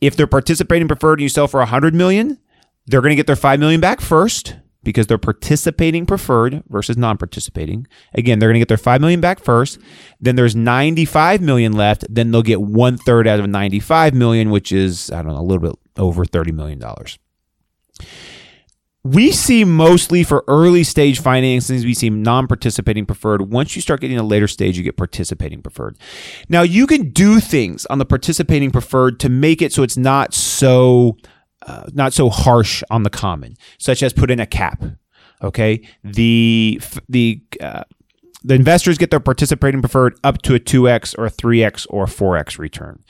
If 0.00 0.16
they're 0.16 0.26
participating 0.26 0.88
preferred 0.88 1.18
and 1.18 1.22
you 1.22 1.28
sell 1.28 1.48
for 1.48 1.60
100 1.60 1.94
million, 1.94 2.38
they're 2.86 3.02
going 3.02 3.12
to 3.12 3.16
get 3.16 3.26
their 3.26 3.36
5 3.36 3.60
million 3.60 3.82
back 3.82 4.00
first 4.00 4.56
because 4.82 5.06
they're 5.06 5.18
participating 5.18 6.06
preferred 6.06 6.62
versus 6.68 6.96
non-participating. 6.96 7.86
Again, 8.14 8.38
they're 8.38 8.48
going 8.48 8.54
to 8.54 8.60
get 8.60 8.68
their 8.68 8.76
5 8.76 9.00
million 9.00 9.20
back 9.20 9.40
first. 9.40 9.78
Then 10.20 10.36
there's 10.36 10.56
95 10.56 11.40
million 11.40 11.72
left. 11.72 12.04
Then 12.08 12.30
they'll 12.30 12.42
get 12.42 12.62
one 12.62 12.96
third 12.96 13.26
out 13.26 13.40
of 13.40 13.48
95 13.48 14.14
million, 14.14 14.50
which 14.50 14.72
is, 14.72 15.10
I 15.10 15.22
don't 15.22 15.32
know, 15.34 15.40
a 15.40 15.42
little 15.42 15.70
bit 15.70 15.78
over 15.96 16.24
$30 16.24 16.52
million. 16.52 16.82
We 19.02 19.32
see 19.32 19.64
mostly 19.64 20.24
for 20.24 20.44
early 20.46 20.84
stage 20.84 21.22
financings, 21.22 21.84
we 21.84 21.94
see 21.94 22.10
non 22.10 22.46
participating 22.46 23.06
preferred. 23.06 23.50
Once 23.50 23.74
you 23.74 23.80
start 23.80 24.02
getting 24.02 24.18
a 24.18 24.22
later 24.22 24.46
stage, 24.46 24.76
you 24.76 24.84
get 24.84 24.98
participating 24.98 25.62
preferred. 25.62 25.96
Now, 26.50 26.62
you 26.62 26.86
can 26.86 27.08
do 27.10 27.40
things 27.40 27.86
on 27.86 27.98
the 27.98 28.04
participating 28.04 28.70
preferred 28.70 29.18
to 29.20 29.30
make 29.30 29.62
it 29.62 29.72
so 29.72 29.82
it's 29.82 29.96
not 29.96 30.34
so 30.34 31.16
uh, 31.66 31.84
not 31.92 32.12
so 32.12 32.30
harsh 32.30 32.82
on 32.90 33.02
the 33.02 33.10
common, 33.10 33.56
such 33.78 34.02
as 34.02 34.12
put 34.12 34.30
in 34.30 34.40
a 34.40 34.46
cap. 34.46 34.82
Okay, 35.42 35.86
the 36.04 36.80
the 37.08 37.42
uh, 37.60 37.84
the 38.44 38.54
investors 38.54 38.98
get 38.98 39.10
their 39.10 39.20
participating 39.20 39.80
preferred 39.80 40.18
up 40.24 40.42
to 40.42 40.54
a 40.54 40.58
two 40.58 40.88
x 40.88 41.14
or 41.14 41.26
a 41.26 41.30
three 41.30 41.62
x 41.62 41.86
or 41.86 42.06
four 42.06 42.36
x 42.36 42.58
return. 42.58 43.02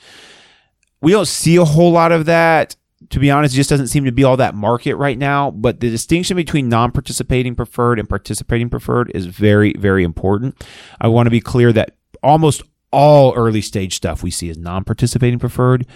We 1.01 1.11
don't 1.11 1.27
see 1.27 1.55
a 1.55 1.65
whole 1.65 1.91
lot 1.91 2.11
of 2.11 2.25
that. 2.25 2.75
To 3.09 3.19
be 3.19 3.31
honest, 3.31 3.55
it 3.55 3.57
just 3.57 3.69
doesn't 3.69 3.87
seem 3.87 4.05
to 4.05 4.11
be 4.11 4.23
all 4.23 4.37
that 4.37 4.53
market 4.53 4.95
right 4.95 5.17
now. 5.17 5.49
But 5.51 5.79
the 5.79 5.89
distinction 5.89 6.37
between 6.37 6.69
non-participating 6.69 7.55
preferred 7.55 7.97
and 7.97 8.07
participating 8.07 8.69
preferred 8.69 9.11
is 9.15 9.25
very, 9.25 9.73
very 9.73 10.03
important. 10.03 10.63
I 11.01 11.07
want 11.07 11.25
to 11.25 11.31
be 11.31 11.41
clear 11.41 11.73
that 11.73 11.95
almost 12.21 12.61
all 12.91 13.33
early 13.33 13.61
stage 13.61 13.95
stuff 13.95 14.21
we 14.21 14.29
see 14.29 14.49
is 14.49 14.57
non-participating 14.57 15.39
preferred 15.39 15.87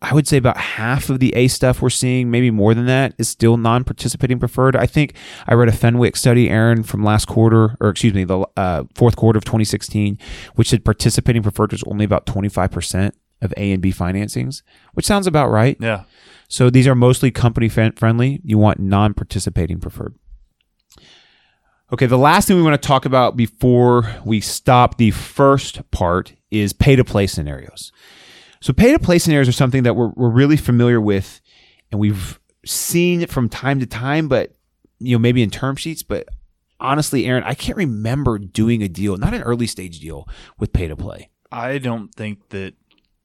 I 0.00 0.14
would 0.14 0.28
say 0.28 0.36
about 0.36 0.56
half 0.56 1.10
of 1.10 1.18
the 1.18 1.34
A 1.34 1.48
stuff 1.48 1.82
we're 1.82 1.90
seeing, 1.90 2.30
maybe 2.30 2.52
more 2.52 2.72
than 2.72 2.86
that, 2.86 3.14
is 3.18 3.28
still 3.28 3.56
non 3.56 3.82
participating 3.82 4.38
preferred. 4.38 4.76
I 4.76 4.86
think 4.86 5.14
I 5.46 5.54
read 5.54 5.68
a 5.68 5.72
Fenwick 5.72 6.16
study, 6.16 6.48
Aaron, 6.48 6.84
from 6.84 7.02
last 7.02 7.26
quarter, 7.26 7.76
or 7.80 7.88
excuse 7.88 8.14
me, 8.14 8.24
the 8.24 8.46
uh, 8.56 8.84
fourth 8.94 9.16
quarter 9.16 9.38
of 9.38 9.44
2016, 9.44 10.16
which 10.54 10.68
said 10.68 10.84
participating 10.84 11.42
preferred 11.42 11.72
was 11.72 11.82
only 11.84 12.04
about 12.04 12.26
25% 12.26 13.12
of 13.42 13.52
A 13.56 13.72
and 13.72 13.82
B 13.82 13.92
financings, 13.92 14.62
which 14.94 15.06
sounds 15.06 15.26
about 15.26 15.50
right. 15.50 15.76
Yeah. 15.80 16.04
So 16.48 16.70
these 16.70 16.86
are 16.86 16.94
mostly 16.94 17.30
company 17.30 17.68
friendly. 17.68 18.40
You 18.44 18.56
want 18.56 18.78
non 18.78 19.14
participating 19.14 19.80
preferred. 19.80 20.14
Okay, 21.92 22.06
the 22.06 22.18
last 22.18 22.46
thing 22.46 22.56
we 22.56 22.62
want 22.62 22.80
to 22.80 22.86
talk 22.86 23.04
about 23.04 23.36
before 23.36 24.14
we 24.24 24.40
stop 24.40 24.98
the 24.98 25.10
first 25.10 25.90
part 25.90 26.34
is 26.50 26.72
pay 26.72 26.96
to 26.96 27.04
play 27.04 27.26
scenarios. 27.26 27.92
So 28.60 28.72
pay 28.72 28.92
to 28.92 28.98
play 28.98 29.18
scenarios 29.18 29.48
are 29.48 29.52
something 29.52 29.82
that 29.84 29.94
we're, 29.94 30.08
we're 30.16 30.30
really 30.30 30.56
familiar 30.56 31.00
with 31.00 31.40
and 31.90 32.00
we've 32.00 32.38
seen 32.64 33.20
it 33.22 33.30
from 33.30 33.48
time 33.48 33.80
to 33.80 33.86
time, 33.86 34.28
but 34.28 34.54
you 34.98 35.14
know, 35.14 35.18
maybe 35.20 35.42
in 35.42 35.50
term 35.50 35.76
sheets, 35.76 36.02
but 36.02 36.26
honestly, 36.80 37.24
Aaron, 37.26 37.44
I 37.44 37.54
can't 37.54 37.76
remember 37.78 38.38
doing 38.38 38.82
a 38.82 38.88
deal, 38.88 39.16
not 39.16 39.32
an 39.34 39.42
early 39.42 39.66
stage 39.66 40.00
deal 40.00 40.28
with 40.58 40.72
pay 40.72 40.88
to 40.88 40.96
play. 40.96 41.30
I 41.52 41.78
don't 41.78 42.12
think 42.14 42.48
that 42.50 42.74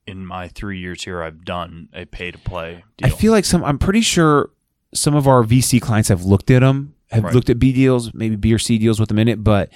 in 0.05 0.25
my 0.25 0.49
three 0.49 0.79
years 0.79 1.03
here 1.03 1.23
I've 1.23 1.43
done 1.45 1.89
a 1.93 2.05
pay 2.05 2.31
to 2.31 2.37
play 2.37 2.83
deal. 2.97 3.07
I 3.07 3.09
feel 3.09 3.31
like 3.31 3.45
some. 3.45 3.63
I'm 3.63 3.79
pretty 3.79 4.01
sure 4.01 4.51
some 4.93 5.15
of 5.15 5.27
our 5.27 5.43
VC 5.43 5.81
clients 5.81 6.09
have 6.09 6.23
looked 6.23 6.51
at 6.51 6.59
them, 6.59 6.93
have 7.11 7.23
Right. 7.23 7.33
looked 7.33 7.49
at 7.49 7.57
B 7.59 7.73
deals, 7.73 8.13
maybe 8.13 8.35
B 8.35 8.53
or 8.53 8.59
C 8.59 8.77
deals 8.77 8.99
with 8.99 9.09
them 9.09 9.17
in 9.19 9.27
it, 9.27 9.43
but 9.43 9.71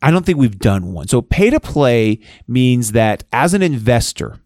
I 0.00 0.10
don't 0.10 0.24
think 0.26 0.38
we've 0.38 0.58
done 0.58 0.92
one. 0.92 1.08
So 1.08 1.22
pay 1.22 1.50
to 1.50 1.58
play 1.60 2.18
means 2.46 2.92
that 2.92 3.24
as 3.32 3.54
an 3.54 3.62
investor, 3.62 4.38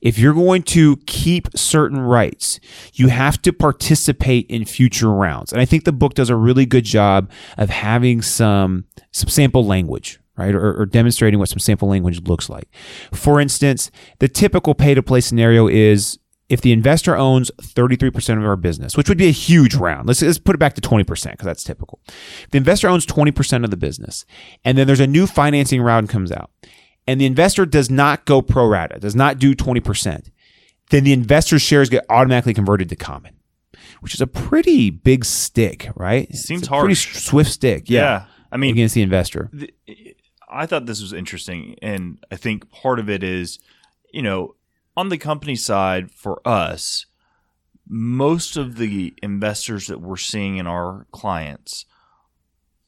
if 0.00 0.18
you're 0.18 0.34
going 0.34 0.62
to 0.64 0.96
keep 1.06 1.48
certain 1.56 2.00
rights, 2.00 2.60
you 2.94 3.08
have 3.08 3.40
to 3.42 3.52
participate 3.52 4.46
in 4.48 4.64
future 4.64 5.10
rounds. 5.10 5.52
And 5.52 5.60
I 5.60 5.64
think 5.64 5.84
the 5.84 5.92
book 5.92 6.14
does 6.14 6.30
a 6.30 6.36
really 6.36 6.66
good 6.66 6.84
job 6.84 7.30
of 7.56 7.70
having 7.70 8.22
some 8.22 8.84
some 9.12 9.28
sample 9.28 9.64
language, 9.64 10.20
right? 10.36 10.54
Or, 10.54 10.80
or 10.80 10.86
demonstrating 10.86 11.38
what 11.38 11.48
some 11.48 11.58
sample 11.58 11.88
language 11.88 12.22
looks 12.22 12.48
like. 12.48 12.68
For 13.12 13.40
instance, 13.40 13.90
the 14.18 14.28
typical 14.28 14.74
pay 14.74 14.94
to 14.94 15.02
play 15.02 15.20
scenario 15.20 15.66
is 15.66 16.18
if 16.48 16.62
the 16.62 16.72
investor 16.72 17.14
owns 17.14 17.50
33% 17.60 18.38
of 18.38 18.44
our 18.44 18.56
business, 18.56 18.96
which 18.96 19.08
would 19.08 19.18
be 19.18 19.28
a 19.28 19.32
huge 19.32 19.74
round. 19.74 20.08
Let's, 20.08 20.22
let's 20.22 20.38
put 20.38 20.54
it 20.54 20.58
back 20.58 20.74
to 20.74 20.80
20% 20.80 21.06
because 21.06 21.44
that's 21.44 21.62
typical. 21.62 22.00
If 22.06 22.50
the 22.50 22.58
investor 22.58 22.88
owns 22.88 23.04
20% 23.04 23.64
of 23.64 23.70
the 23.70 23.76
business 23.76 24.24
and 24.64 24.78
then 24.78 24.86
there's 24.86 25.00
a 25.00 25.06
new 25.06 25.26
financing 25.26 25.82
round 25.82 26.08
comes 26.08 26.32
out 26.32 26.50
and 27.08 27.18
the 27.18 27.24
investor 27.24 27.64
does 27.64 27.90
not 27.90 28.26
go 28.26 28.42
pro 28.42 28.66
rata, 28.66 29.00
does 29.00 29.16
not 29.16 29.38
do 29.38 29.54
20%, 29.56 30.30
then 30.90 31.04
the 31.04 31.14
investor's 31.14 31.62
shares 31.62 31.88
get 31.88 32.04
automatically 32.10 32.52
converted 32.52 32.90
to 32.90 32.96
common, 32.96 33.34
which 34.00 34.14
is 34.14 34.20
a 34.20 34.26
pretty 34.26 34.90
big 34.90 35.24
stick, 35.24 35.88
right? 35.96 36.30
Seems 36.34 36.62
it's 36.62 36.68
a 36.68 36.78
pretty 36.78 36.94
swift 36.94 37.50
stick. 37.50 37.88
Yeah. 37.88 38.00
yeah. 38.00 38.24
I 38.52 38.58
mean, 38.58 38.72
against 38.72 38.94
the 38.94 39.00
investor. 39.00 39.50
I 40.50 40.66
thought 40.66 40.84
this 40.84 41.00
was 41.00 41.14
interesting, 41.14 41.76
and 41.80 42.22
I 42.30 42.36
think 42.36 42.70
part 42.70 42.98
of 42.98 43.08
it 43.08 43.22
is, 43.22 43.58
you 44.12 44.20
know, 44.20 44.56
on 44.94 45.08
the 45.08 45.18
company 45.18 45.56
side 45.56 46.10
for 46.10 46.46
us, 46.46 47.06
most 47.88 48.58
of 48.58 48.76
the 48.76 49.14
investors 49.22 49.86
that 49.86 50.02
we're 50.02 50.18
seeing 50.18 50.58
in 50.58 50.66
our 50.66 51.06
clients 51.10 51.86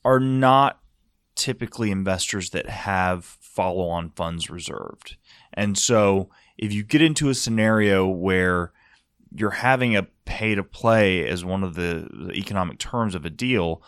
are 0.04 0.20
not 0.20 0.79
typically 1.40 1.90
investors 1.90 2.50
that 2.50 2.68
have 2.68 3.24
follow-on 3.24 4.10
funds 4.10 4.50
reserved. 4.50 5.16
And 5.54 5.78
so, 5.78 6.28
if 6.58 6.70
you 6.70 6.84
get 6.84 7.00
into 7.00 7.30
a 7.30 7.34
scenario 7.34 8.06
where 8.06 8.72
you're 9.34 9.50
having 9.50 9.96
a 9.96 10.02
pay 10.26 10.54
to 10.54 10.62
play 10.62 11.26
as 11.26 11.42
one 11.42 11.64
of 11.64 11.74
the, 11.74 12.30
economic 12.34 12.78
terms 12.78 13.14
of 13.14 13.24
a 13.24 13.30
deal, 13.30 13.82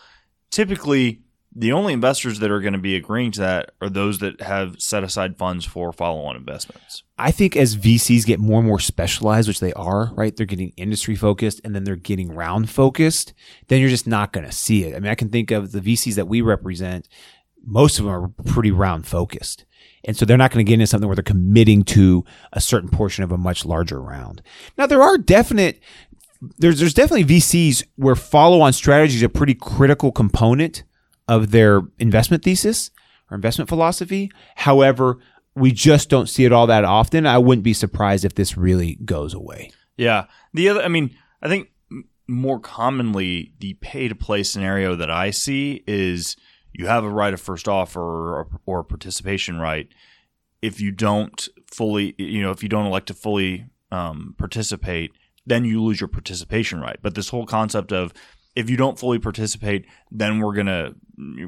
typically 0.51 1.21
the 1.55 1.73
only 1.73 1.93
investors 1.93 2.39
that 2.39 2.51
are 2.51 2.61
going 2.61 2.73
to 2.73 2.79
be 2.79 2.97
agreeing 2.97 3.31
to 3.33 3.41
that 3.41 3.73
are 3.83 3.91
those 3.91 4.21
that 4.21 4.41
have 4.41 4.81
set 4.81 5.05
aside 5.05 5.37
funds 5.37 5.67
for 5.67 5.93
follow-on 5.93 6.35
investments. 6.35 7.03
I 7.19 7.31
think 7.31 7.57
as 7.57 7.77
VCs 7.77 8.25
get 8.25 8.41
more 8.41 8.61
and 8.61 8.67
more 8.67 8.81
specialized, 8.81 9.49
which 9.49 9.61
they 9.61 9.75
are, 9.75 10.13
right? 10.15 10.35
They're 10.35 10.47
getting 10.47 10.73
industry 10.79 11.15
focused 11.15 11.61
and 11.63 11.75
then 11.75 11.85
they're 11.85 11.97
getting 11.97 12.35
round 12.35 12.71
focused, 12.71 13.35
then 13.69 13.81
you're 13.81 13.91
just 13.91 14.07
not 14.07 14.33
going 14.33 14.47
to 14.47 14.53
see 14.53 14.85
it. 14.85 14.97
I 14.97 15.01
mean, 15.01 15.11
I 15.11 15.15
can 15.15 15.29
think 15.29 15.51
of 15.51 15.73
the 15.73 15.81
VCs 15.81 16.15
that 16.15 16.27
we 16.27 16.41
represent, 16.41 17.07
most 17.65 17.99
of 17.99 18.05
them 18.05 18.15
are 18.15 18.29
pretty 18.47 18.71
round 18.71 19.07
focused. 19.07 19.65
And 20.05 20.17
so 20.17 20.25
they're 20.25 20.37
not 20.37 20.51
going 20.51 20.65
to 20.65 20.69
get 20.69 20.75
into 20.75 20.87
something 20.87 21.09
where 21.09 21.15
they're 21.15 21.23
committing 21.23 21.85
to 21.85 22.25
a 22.53 22.61
certain 22.61 22.89
portion 22.89 23.23
of 23.23 23.31
a 23.31 23.39
much 23.39 23.65
larger 23.65 24.01
round. 24.01 24.43
Now, 24.77 24.87
there 24.87 25.03
are 25.03 25.17
definite 25.17 25.81
there's 26.59 26.81
there's 26.81 26.95
definitely 26.95 27.37
VCs 27.37 27.85
where 27.97 28.17
follow-on 28.17 28.73
strategy 28.73 29.17
is 29.17 29.23
a 29.23 29.29
pretty 29.29 29.55
critical 29.55 30.11
component 30.11 30.83
of 31.29 31.53
their 31.53 31.83
investment 31.99 32.43
thesis 32.43 32.91
or 33.31 33.37
investment 33.37 33.69
philosophy. 33.69 34.31
However, 34.57 35.19
we 35.55 35.71
just 35.71 36.09
don't 36.09 36.29
see 36.29 36.45
it 36.45 36.53
all 36.53 36.67
that 36.67 36.85
often. 36.85 37.27
I 37.27 37.39
wouldn't 37.39 37.63
be 37.63 37.75
surprised 37.75 38.25
if 38.25 38.35
this 38.35 38.57
really 38.57 38.97
goes 39.05 39.35
away. 39.35 39.71
Yeah. 39.97 40.25
The 40.53 40.69
other, 40.69 40.83
I 40.83 40.89
mean, 40.89 41.17
I 41.41 41.49
think 41.49 41.69
more 42.27 42.59
commonly 42.59 43.53
the 43.61 43.75
pay 43.75 44.09
to 44.09 44.15
play 44.15 44.43
scenario 44.43 44.97
that 44.97 45.11
I 45.11 45.31
see 45.31 45.85
is 45.87 46.37
you 46.73 46.87
have 46.87 47.05
a 47.05 47.11
right 47.11 47.35
of 47.35 47.41
first 47.41 47.69
offer 47.69 48.01
or, 48.01 48.49
or 48.67 48.81
a 48.81 48.85
participation 48.85 49.59
right. 49.59 49.89
If 50.61 50.81
you 50.81 50.93
don't 50.93 51.49
fully, 51.67 52.15
you 52.19 52.43
know, 52.43 52.51
if 52.51 52.63
you 52.63 52.69
don't 52.69 52.87
elect 52.87 53.09
to 53.09 53.15
fully 53.15 53.67
um, 53.91 54.35
participate, 54.39 55.13
then 55.47 55.65
you 55.65 55.83
lose 55.83 56.01
your 56.01 56.09
participation 56.09 56.81
right. 56.81 56.97
But 57.03 57.15
this 57.15 57.29
whole 57.29 57.47
concept 57.47 57.93
of 57.93 58.13
if 58.55 58.69
you 58.69 58.77
don't 58.77 58.99
fully 58.99 59.19
participate, 59.19 59.87
then 60.11 60.39
we're 60.39 60.55
gonna 60.55 60.93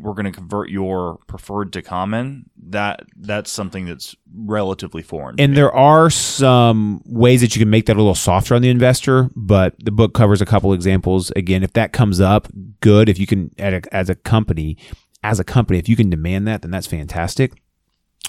we're 0.00 0.14
gonna 0.14 0.32
convert 0.32 0.70
your 0.70 1.18
preferred 1.26 1.72
to 1.74 1.82
common. 1.82 2.48
That 2.70 3.02
that's 3.16 3.50
something 3.50 3.84
that's 3.84 4.16
relatively 4.34 5.02
foreign. 5.02 5.36
And 5.38 5.56
there 5.56 5.72
are 5.72 6.08
some 6.08 7.02
ways 7.04 7.42
that 7.42 7.54
you 7.54 7.60
can 7.60 7.68
make 7.68 7.86
that 7.86 7.96
a 7.96 8.00
little 8.00 8.14
softer 8.14 8.54
on 8.54 8.62
the 8.62 8.70
investor, 8.70 9.28
but 9.36 9.74
the 9.78 9.90
book 9.90 10.14
covers 10.14 10.40
a 10.40 10.46
couple 10.46 10.72
examples. 10.72 11.30
Again, 11.36 11.62
if 11.62 11.74
that 11.74 11.92
comes 11.92 12.20
up, 12.20 12.48
good. 12.80 13.08
If 13.08 13.18
you 13.18 13.26
can, 13.26 13.50
at 13.58 13.74
a, 13.74 13.94
as 13.94 14.08
a 14.08 14.14
company, 14.14 14.78
as 15.24 15.40
a 15.40 15.44
company, 15.44 15.78
if 15.80 15.88
you 15.88 15.96
can 15.96 16.10
demand 16.10 16.46
that, 16.46 16.62
then 16.62 16.70
that's 16.70 16.86
fantastic. 16.86 17.60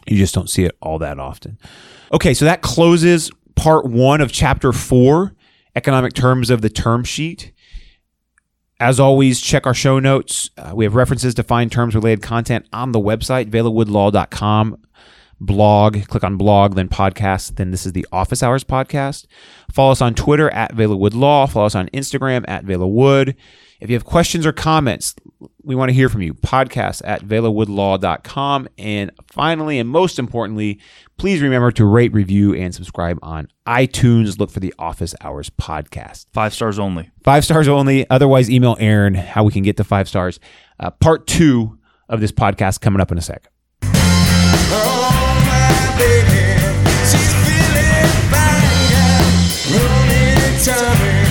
You 0.07 0.17
just 0.17 0.33
don't 0.33 0.49
see 0.49 0.63
it 0.63 0.75
all 0.81 0.97
that 0.99 1.19
often. 1.19 1.59
Okay, 2.11 2.33
so 2.33 2.45
that 2.45 2.61
closes 2.61 3.29
part 3.55 3.85
one 3.85 4.21
of 4.21 4.31
chapter 4.31 4.71
four, 4.71 5.35
economic 5.75 6.13
terms 6.13 6.49
of 6.49 6.61
the 6.61 6.69
term 6.69 7.03
sheet. 7.03 7.51
As 8.79 8.99
always, 8.99 9.41
check 9.41 9.67
our 9.67 9.73
show 9.73 9.99
notes. 9.99 10.49
Uh, 10.57 10.71
we 10.73 10.85
have 10.85 10.95
references 10.95 11.33
to 11.35 11.43
find 11.43 11.71
terms 11.71 11.95
related 11.95 12.21
content 12.21 12.65
on 12.73 12.91
the 12.93 12.99
website, 12.99 13.49
velawoodlaw.com. 13.49 14.81
Blog, 15.41 16.07
click 16.07 16.23
on 16.23 16.37
blog, 16.37 16.75
then 16.75 16.87
podcast. 16.87 17.57
Then 17.57 17.71
this 17.71 17.85
is 17.85 17.91
the 17.91 18.07
Office 18.11 18.41
Hours 18.41 18.63
podcast. 18.63 19.25
Follow 19.71 19.91
us 19.91 20.01
on 20.01 20.15
Twitter 20.15 20.49
at 20.51 20.73
Velawood 20.73 21.13
Law. 21.13 21.45
Follow 21.45 21.65
us 21.65 21.75
on 21.75 21.87
Instagram 21.89 22.45
at 22.47 22.65
Velawood. 22.65 23.35
If 23.85 23.91
you 23.91 23.95
have 23.95 24.03
questions 24.03 24.47
or 24.47 24.51
comments, 24.51 25.13
we 25.61 25.75
want 25.75 25.89
to 25.89 25.93
hear 25.93 26.09
from 26.09 26.23
you. 26.23 26.33
Podcast 26.33 27.03
at 27.05 27.21
velawoodlaw.com. 27.21 28.67
And 28.79 29.11
finally, 29.31 29.77
and 29.77 29.87
most 29.87 30.17
importantly, 30.17 30.79
please 31.19 31.39
remember 31.39 31.69
to 31.73 31.85
rate, 31.85 32.11
review, 32.11 32.55
and 32.55 32.73
subscribe 32.73 33.19
on 33.21 33.47
iTunes. 33.67 34.39
Look 34.39 34.49
for 34.49 34.59
the 34.59 34.73
Office 34.79 35.13
Hours 35.21 35.51
podcast. 35.51 36.25
five 36.33 36.51
stars 36.51 36.79
only. 36.79 37.11
Five 37.23 37.45
stars 37.45 37.67
only. 37.67 38.09
Otherwise, 38.09 38.49
email 38.49 38.75
Aaron 38.79 39.13
how 39.13 39.43
we 39.43 39.51
can 39.51 39.61
get 39.61 39.77
to 39.77 39.83
five 39.83 40.09
stars. 40.09 40.39
Uh, 40.79 40.89
part 40.89 41.27
two 41.27 41.77
of 42.09 42.21
this 42.21 42.31
podcast 42.31 42.81
coming 42.81 43.01
up 43.01 43.11
in 43.11 43.19
a 43.19 43.21
sec. 43.21 43.51
Oh, 50.67 51.24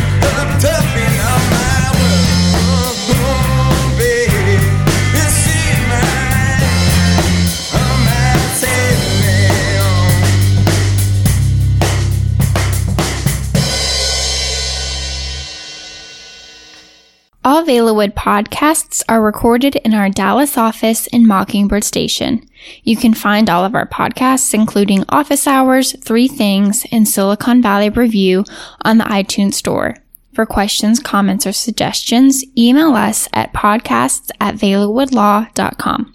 All 17.65 17.71
Velawood 17.71 18.13
podcasts 18.13 19.03
are 19.09 19.23
recorded 19.23 19.77
in 19.77 19.95
our 19.95 20.11
Dallas 20.11 20.59
office 20.59 21.07
in 21.07 21.27
Mockingbird 21.27 21.83
Station. 21.83 22.47
You 22.83 22.95
can 22.95 23.15
find 23.15 23.49
all 23.49 23.65
of 23.65 23.75
our 23.75 23.89
podcasts, 23.89 24.53
including 24.53 25.07
Office 25.09 25.47
Hours, 25.47 25.97
Three 26.05 26.29
Things, 26.29 26.85
and 26.93 27.09
Silicon 27.09 27.63
Valley 27.63 27.89
Review, 27.89 28.45
on 28.83 28.99
the 28.99 29.05
iTunes 29.05 29.55
Store. 29.55 29.97
For 30.35 30.45
questions, 30.45 31.01
comments, 31.01 31.47
or 31.47 31.53
suggestions, 31.53 32.45
email 32.55 32.95
us 32.97 33.31
at 33.33 33.55
podcasts 33.55 34.31
at 34.43 34.57
velawoodlaw.com. 34.57 36.14